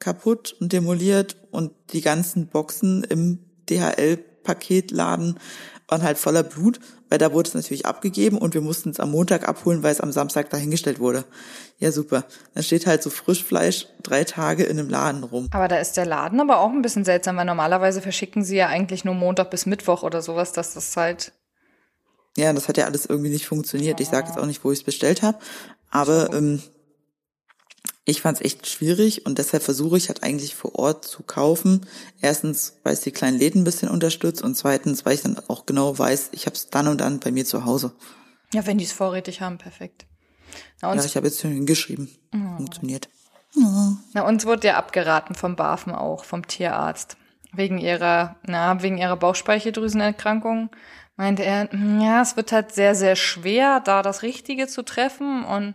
[0.00, 5.38] kaputt und demoliert und die ganzen Boxen im DHL-Paketladen
[5.90, 9.10] waren halt voller Blut, weil da wurde es natürlich abgegeben und wir mussten es am
[9.10, 11.24] Montag abholen, weil es am Samstag dahingestellt wurde.
[11.78, 12.24] Ja, super.
[12.54, 15.48] Dann steht halt so Frischfleisch drei Tage in einem Laden rum.
[15.52, 18.68] Aber da ist der Laden aber auch ein bisschen seltsam, weil normalerweise verschicken sie ja
[18.68, 21.32] eigentlich nur Montag bis Mittwoch oder sowas, dass das halt.
[22.36, 24.00] Ja, das hat ja alles irgendwie nicht funktioniert.
[24.00, 25.38] Ich sage jetzt auch nicht, wo ich es bestellt habe.
[25.90, 26.62] Aber ähm,
[28.10, 31.86] ich fand es echt schwierig und deshalb versuche ich halt eigentlich vor Ort zu kaufen.
[32.20, 35.64] Erstens, weil es die kleinen Läden ein bisschen unterstützt und zweitens, weil ich dann auch
[35.64, 37.92] genau weiß, ich habe es dann und dann bei mir zu Hause.
[38.52, 40.06] Ja, wenn die es vorrätig haben, perfekt.
[40.82, 42.10] Na, ja, ich habe jetzt hingeschrieben.
[42.34, 42.56] Oh.
[42.56, 43.08] Funktioniert.
[43.56, 43.92] Oh.
[44.12, 47.16] Na, uns wurde ja abgeraten vom BAFEN auch, vom Tierarzt.
[47.52, 50.70] Wegen ihrer, na, wegen ihrer Bauchspeicheldrüsenerkrankung
[51.16, 55.44] meinte er, hm, ja, es wird halt sehr, sehr schwer, da das Richtige zu treffen
[55.44, 55.74] und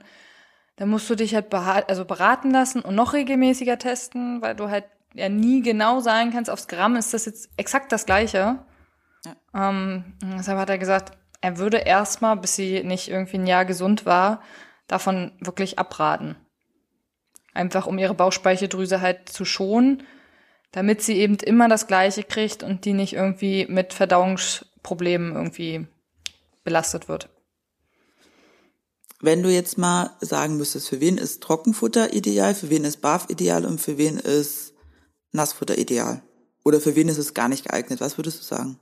[0.78, 4.86] da musst du dich halt also beraten lassen und noch regelmäßiger testen, weil du halt
[5.14, 8.60] ja nie genau sagen kannst, aufs Gramm ist das jetzt exakt das Gleiche.
[9.26, 9.36] Ja.
[9.70, 14.06] Ähm, deshalb hat er gesagt, er würde erstmal, bis sie nicht irgendwie ein Jahr gesund
[14.06, 14.42] war,
[14.88, 16.36] davon wirklich abraten.
[17.54, 20.04] Einfach um ihre Bauchspeicheldrüse halt zu schonen,
[20.72, 25.88] damit sie eben immer das Gleiche kriegt und die nicht irgendwie mit Verdauungsproblemen irgendwie
[26.66, 27.30] belastet wird.
[29.26, 33.26] Wenn du jetzt mal sagen müsstest, für wen ist Trockenfutter ideal, für wen ist Barf
[33.30, 34.74] ideal und für wen ist
[35.32, 36.22] Nassfutter ideal?
[36.64, 38.02] Oder für wen ist es gar nicht geeignet?
[38.02, 38.80] Was würdest du sagen?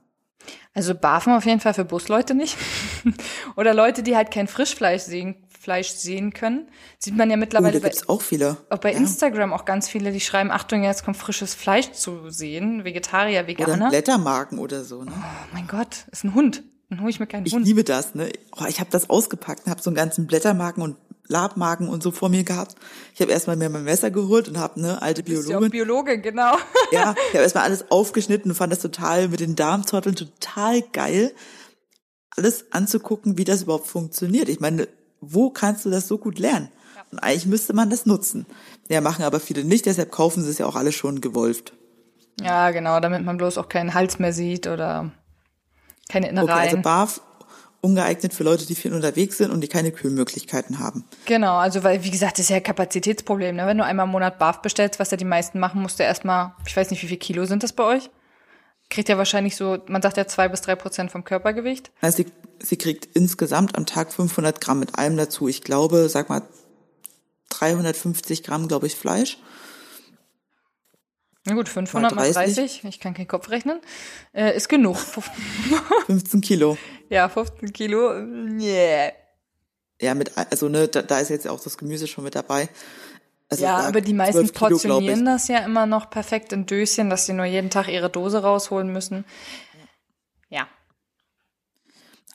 [0.73, 2.57] Also Barfen auf jeden Fall für Busleute nicht.
[3.55, 6.67] Oder Leute, die halt kein Frischfleisch sehen, Fleisch sehen können.
[6.99, 7.77] Sieht man ja mittlerweile.
[7.77, 8.57] Oh, da gibt's auch viele.
[8.69, 8.97] Auch bei ja.
[8.97, 12.83] Instagram auch ganz viele, die schreiben, Achtung, jetzt kommt frisches Fleisch zu sehen.
[12.83, 13.75] Vegetarier, Veganer.
[13.75, 15.13] Oder Blättermarken oder so, ne?
[15.15, 16.63] Oh mein Gott, ist ein Hund.
[16.93, 17.63] Dann hole ich mir keinen ich Hund.
[17.63, 18.31] Ich liebe das, ne?
[18.55, 20.95] Oh, ich habe das ausgepackt und habe so einen ganzen Blättermarken und
[21.27, 22.75] Labmarken und so vor mir gehabt.
[23.15, 25.63] Ich habe erstmal mir mein Messer geholt und habe eine alte Biologin.
[25.63, 26.55] Ja Biologin, genau.
[26.91, 31.33] ja, ich habe erstmal alles aufgeschnitten und fand das total mit den Darmzotteln total geil,
[32.29, 34.47] alles anzugucken, wie das überhaupt funktioniert.
[34.47, 34.87] Ich meine,
[35.19, 36.69] wo kannst du das so gut lernen?
[36.95, 37.05] Ja.
[37.11, 38.45] Und eigentlich müsste man das nutzen.
[38.87, 41.73] Ja, machen aber viele nicht, deshalb kaufen sie es ja auch alle schon gewolft.
[42.39, 45.11] Ja, genau, damit man bloß auch keinen Hals mehr sieht oder
[46.09, 46.51] keine Innereien.
[46.51, 47.21] Okay, also BAF
[47.83, 51.03] ungeeignet für Leute, die viel unterwegs sind und die keine Kühlmöglichkeiten haben.
[51.25, 53.57] Genau, also weil, wie gesagt, das ist ja ein Kapazitätsproblem.
[53.57, 53.67] Ne?
[53.67, 56.53] Wenn du einmal im Monat BAF bestellst, was ja die meisten machen, musst du erstmal,
[56.65, 58.09] ich weiß nicht, wie viel Kilo sind das bei euch?
[58.89, 61.91] Kriegt ja wahrscheinlich so, man sagt ja zwei bis drei Prozent vom Körpergewicht.
[61.99, 62.27] Also sie,
[62.59, 65.49] sie kriegt insgesamt am Tag 500 Gramm mit allem dazu.
[65.49, 66.43] Ich glaube, sag mal,
[67.49, 69.39] 350 Gramm, glaube ich, Fleisch.
[71.45, 73.81] Na gut, 500 mal 30, 30 ich kann keinen Kopf rechnen,
[74.33, 74.97] äh, ist genug.
[76.07, 76.77] 15 Kilo.
[77.09, 78.13] Ja, 15 Kilo,
[78.59, 79.11] yeah.
[80.01, 82.69] Ja, mit, also ne, da, da ist jetzt auch das Gemüse schon mit dabei.
[83.49, 87.25] Also ja, aber die meisten Kilo, portionieren das ja immer noch perfekt in Döschen, dass
[87.25, 89.25] sie nur jeden Tag ihre Dose rausholen müssen.
[90.49, 90.67] Ja.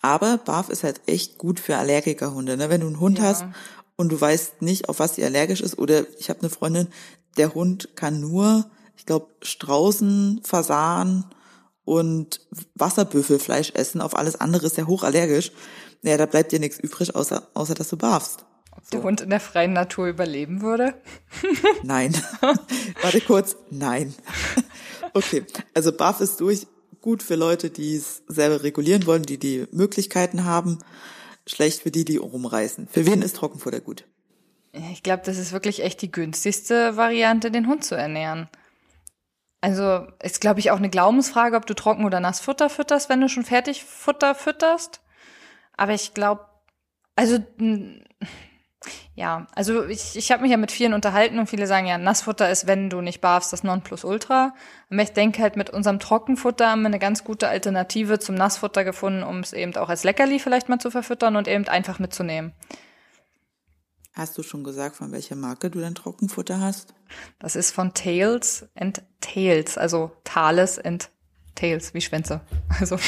[0.01, 2.57] Aber Barf ist halt echt gut für Allergikerhunde.
[2.57, 2.71] Ne?
[2.71, 3.25] Wenn du einen Hund ja.
[3.25, 3.47] hast
[3.97, 6.89] und du weißt nicht, auf was sie allergisch ist, oder ich habe eine Freundin,
[7.37, 11.25] der Hund kann nur ich glaube, Straußen, Fasan
[11.85, 12.41] und
[12.75, 14.01] Wasserbüffelfleisch essen.
[14.01, 15.53] Auf alles andere ist er hochallergisch.
[16.03, 18.45] Ja, da bleibt dir nichts übrig, außer, außer dass du barfst.
[18.73, 18.91] Ob so.
[18.91, 20.95] der Hund in der freien Natur überleben würde?
[21.85, 22.13] Nein.
[23.03, 23.57] Warte kurz.
[23.71, 24.15] Nein.
[25.15, 25.45] okay.
[25.75, 26.67] Also Barf ist durch
[27.01, 30.79] gut für Leute, die es selber regulieren wollen, die die Möglichkeiten haben.
[31.47, 32.89] Schlecht für die, die rumreißen.
[32.89, 34.05] Für wen ist Trockenfutter gut?
[34.93, 38.49] Ich glaube, das ist wirklich echt die günstigste Variante, den Hund zu ernähren.
[39.61, 43.29] Also ist, glaube ich, auch eine Glaubensfrage, ob du Trocken- oder Nassfutter fütterst, wenn du
[43.29, 45.01] schon Fertigfutter fütterst.
[45.77, 46.45] Aber ich glaube,
[47.17, 47.39] also
[49.15, 52.49] ja, also ich, ich habe mich ja mit vielen unterhalten und viele sagen ja, Nassfutter
[52.51, 54.55] ist, wenn du nicht barfst, das Nonplusultra.
[54.91, 58.85] Aber ich denke halt, mit unserem Trockenfutter haben wir eine ganz gute Alternative zum Nassfutter
[58.85, 62.53] gefunden, um es eben auch als Leckerli vielleicht mal zu verfüttern und eben einfach mitzunehmen.
[64.19, 66.93] Hast du schon gesagt, von welcher Marke du dein Trockenfutter hast?
[67.39, 71.09] Das ist von Tails and Tails, also Thales and
[71.55, 72.41] Tails, wie Schwänze.
[72.81, 72.99] Also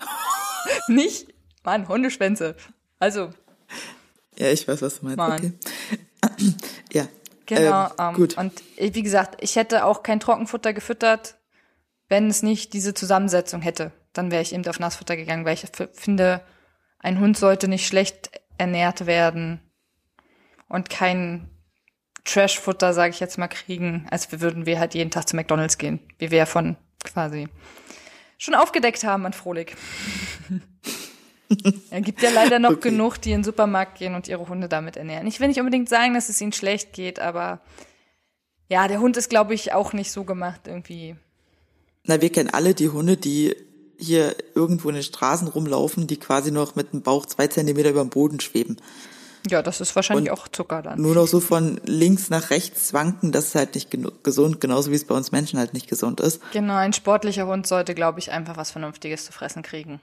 [0.88, 1.32] nicht,
[1.64, 2.54] Mann, Hundeschwänze.
[2.98, 3.30] Also.
[4.36, 5.16] Ja, ich weiß, was du meinst.
[5.16, 5.58] Mann.
[6.22, 6.54] Okay.
[6.92, 7.08] ja.
[7.46, 7.88] Genau.
[7.98, 8.36] Ähm, gut.
[8.36, 11.38] Und wie gesagt, ich hätte auch kein Trockenfutter gefüttert,
[12.10, 13.90] wenn es nicht diese Zusammensetzung hätte.
[14.12, 16.42] Dann wäre ich eben auf Nassfutter gegangen, weil ich finde,
[16.98, 19.62] ein Hund sollte nicht schlecht ernährt werden
[20.68, 21.48] und kein
[22.24, 26.00] Trashfutter, sage ich jetzt mal, kriegen, als würden wir halt jeden Tag zu McDonalds gehen,
[26.18, 27.48] wie wir von quasi
[28.38, 29.76] schon aufgedeckt haben an Frohlig.
[31.90, 32.90] Er gibt ja leider noch okay.
[32.90, 35.28] genug, die in den Supermarkt gehen und ihre Hunde damit ernähren.
[35.28, 37.60] Ich will nicht unbedingt sagen, dass es ihnen schlecht geht, aber
[38.68, 41.14] ja, der Hund ist, glaube ich, auch nicht so gemacht irgendwie.
[42.04, 43.54] Na, wir kennen alle die Hunde, die
[43.96, 48.02] hier irgendwo in den Straßen rumlaufen, die quasi noch mit dem Bauch zwei Zentimeter über
[48.02, 48.76] dem Boden schweben.
[49.48, 51.00] Ja, das ist wahrscheinlich und auch Zucker dann.
[51.00, 53.90] Nur noch so von links nach rechts wanken, das ist halt nicht
[54.22, 56.40] gesund, genauso wie es bei uns Menschen halt nicht gesund ist.
[56.52, 60.00] Genau, ein sportlicher Hund sollte, glaube ich, einfach was Vernünftiges zu fressen kriegen.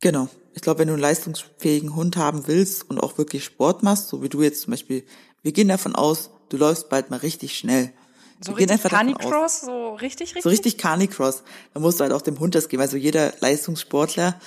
[0.00, 0.28] Genau.
[0.54, 4.22] Ich glaube, wenn du einen leistungsfähigen Hund haben willst und auch wirklich Sport machst, so
[4.22, 5.04] wie du jetzt zum Beispiel,
[5.42, 7.92] wir gehen davon aus, du läufst bald mal richtig schnell.
[8.40, 10.42] So wir richtig Carnicross, so richtig, richtig?
[10.42, 11.42] So richtig Carnicross.
[11.72, 12.82] Da musst du halt auch dem Hund das geben.
[12.82, 14.38] Also jeder Leistungssportler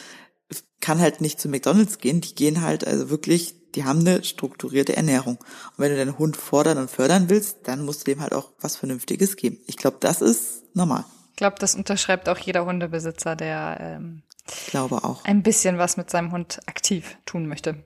[0.89, 2.19] kann halt nicht zu McDonalds gehen.
[2.19, 5.35] Die gehen halt also wirklich die haben eine strukturierte Ernährung.
[5.37, 8.49] Und wenn du deinen Hund fordern und fördern willst, dann musst du dem halt auch
[8.59, 9.59] was Vernünftiges geben.
[9.67, 11.05] Ich glaube, das ist normal.
[11.29, 14.23] Ich glaube, das unterschreibt auch jeder Hundebesitzer, der ähm,
[14.71, 15.23] glaube auch.
[15.25, 17.83] ein bisschen was mit seinem Hund aktiv tun möchte.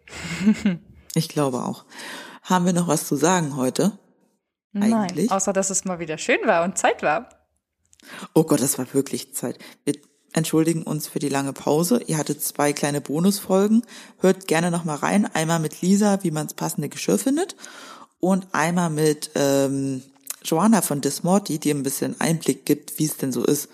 [1.14, 1.84] ich glaube auch.
[2.44, 4.00] Haben wir noch was zu sagen heute?
[4.74, 5.28] Eigentlich?
[5.28, 7.28] Nein, außer dass es mal wieder schön war und Zeit war.
[8.34, 9.60] Oh Gott, das war wirklich Zeit.
[9.84, 9.96] Wir
[10.34, 12.02] entschuldigen uns für die lange Pause.
[12.06, 13.84] Ihr hattet zwei kleine Bonusfolgen.
[14.20, 15.26] Hört gerne noch mal rein.
[15.34, 17.56] Einmal mit Lisa, wie man das passende Geschirr findet.
[18.20, 20.02] Und einmal mit ähm,
[20.44, 23.70] Joanna von Dismorty, die ein bisschen Einblick gibt, wie es denn so ist,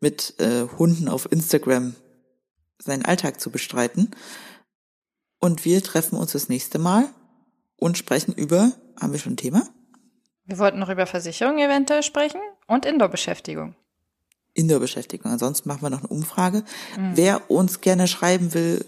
[0.00, 1.94] mit äh, Hunden auf Instagram
[2.78, 4.10] seinen Alltag zu bestreiten.
[5.38, 7.08] Und wir treffen uns das nächste Mal
[7.76, 9.68] und sprechen über, haben wir schon ein Thema?
[10.44, 13.76] Wir wollten noch über Versicherung eventuell sprechen und Indoor-Beschäftigung.
[14.54, 15.30] Indoor-Beschäftigung.
[15.32, 16.64] Ansonsten machen wir noch eine Umfrage.
[16.98, 17.12] Mhm.
[17.14, 18.84] Wer uns gerne schreiben will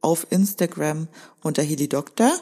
[0.00, 1.08] auf Instagram
[1.42, 2.32] unter Heli Doktor,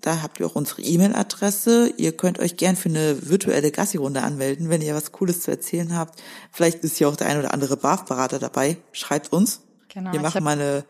[0.00, 1.92] Da habt ihr auch unsere E-Mail-Adresse.
[1.96, 5.96] Ihr könnt euch gern für eine virtuelle Gassi-Runde anmelden, wenn ihr was Cooles zu erzählen
[5.96, 6.22] habt.
[6.52, 8.76] Vielleicht ist hier auch der ein oder andere BAF-Berater dabei.
[8.92, 9.62] Schreibt uns.
[9.88, 10.12] Genau.
[10.12, 10.84] Wir machen mal eine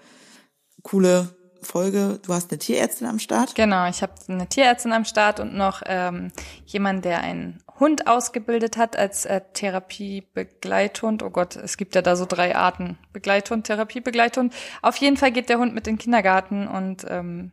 [0.83, 2.21] coole Folge.
[2.27, 3.55] Du hast eine Tierärztin am Start.
[3.55, 6.31] Genau, ich habe eine Tierärztin am Start und noch ähm,
[6.67, 11.23] jemand, der einen Hund ausgebildet hat als äh, Therapiebegleithund.
[11.23, 12.99] Oh Gott, es gibt ja da so drei Arten.
[13.13, 14.55] Begleithund, Therapiebegleithund.
[14.83, 17.53] Auf jeden Fall geht der Hund mit in den Kindergarten und ähm,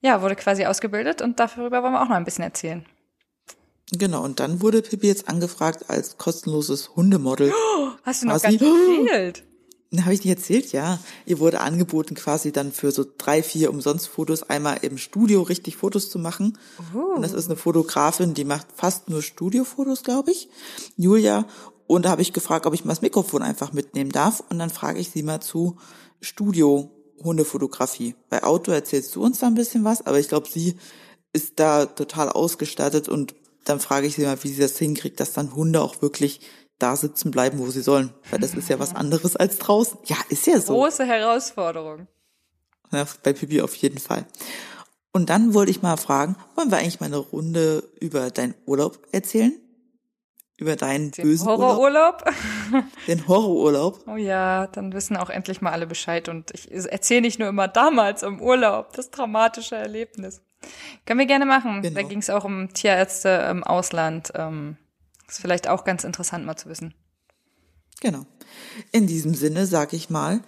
[0.00, 2.84] ja, wurde quasi ausgebildet und darüber wollen wir auch noch ein bisschen erzählen.
[3.92, 7.52] Genau, und dann wurde Pippi jetzt angefragt als kostenloses Hundemodel.
[7.52, 8.56] Oh, hast du noch quasi.
[8.58, 9.44] gar nicht erzählt?
[9.98, 11.00] Habe ich nicht erzählt, ja.
[11.26, 16.10] Ihr wurde angeboten, quasi dann für so drei, vier Umsonstfotos einmal im Studio richtig Fotos
[16.10, 16.58] zu machen.
[16.94, 17.16] Uh.
[17.16, 20.48] Und das ist eine Fotografin, die macht fast nur Studiofotos, glaube ich.
[20.96, 21.46] Julia.
[21.88, 24.44] Und da habe ich gefragt, ob ich mal das Mikrofon einfach mitnehmen darf.
[24.48, 25.76] Und dann frage ich sie mal zu
[26.20, 26.90] Studio
[27.24, 28.14] Hundefotografie.
[28.28, 30.76] Bei Auto erzählst du uns da ein bisschen was, aber ich glaube, sie
[31.32, 33.34] ist da total ausgestattet und
[33.64, 36.40] dann frage ich sie mal, wie sie das hinkriegt, dass dann Hunde auch wirklich
[36.80, 38.12] da sitzen bleiben, wo sie sollen.
[38.30, 39.98] Weil das ist ja was anderes als draußen.
[40.06, 40.74] Ja, ist ja so.
[40.74, 42.08] Große Herausforderung.
[42.92, 44.26] Ja, bei Pipi auf jeden Fall.
[45.12, 48.98] Und dann wollte ich mal fragen, wollen wir eigentlich mal eine Runde über deinen Urlaub
[49.12, 49.52] erzählen?
[50.56, 52.24] Über deinen Den bösen Horrorurlaub?
[53.06, 54.06] Den Horrorurlaub?
[54.06, 56.28] Oh ja, dann wissen auch endlich mal alle Bescheid.
[56.28, 60.42] Und ich erzähle nicht nur immer damals im Urlaub, das traumatische Erlebnis.
[61.06, 61.80] Können wir gerne machen.
[61.80, 61.94] Genau.
[61.94, 64.32] Da ging es auch um Tierärzte im Ausland.
[64.34, 64.76] Ähm,
[65.30, 66.94] ist vielleicht auch ganz interessant mal zu wissen.
[68.00, 68.26] Genau.
[68.92, 70.42] In diesem Sinne sage ich mal,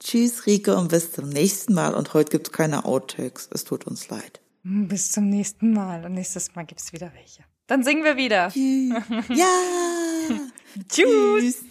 [0.00, 1.94] tschüss Rike und bis zum nächsten Mal.
[1.94, 3.48] Und heute gibt's keine Outtakes.
[3.52, 4.40] Es tut uns leid.
[4.62, 6.04] Hm, bis zum nächsten Mal.
[6.04, 7.44] Und nächstes Mal gibt's wieder welche.
[7.66, 8.52] Dann singen wir wieder.
[9.34, 9.48] Ja.
[10.88, 11.64] Tschüss.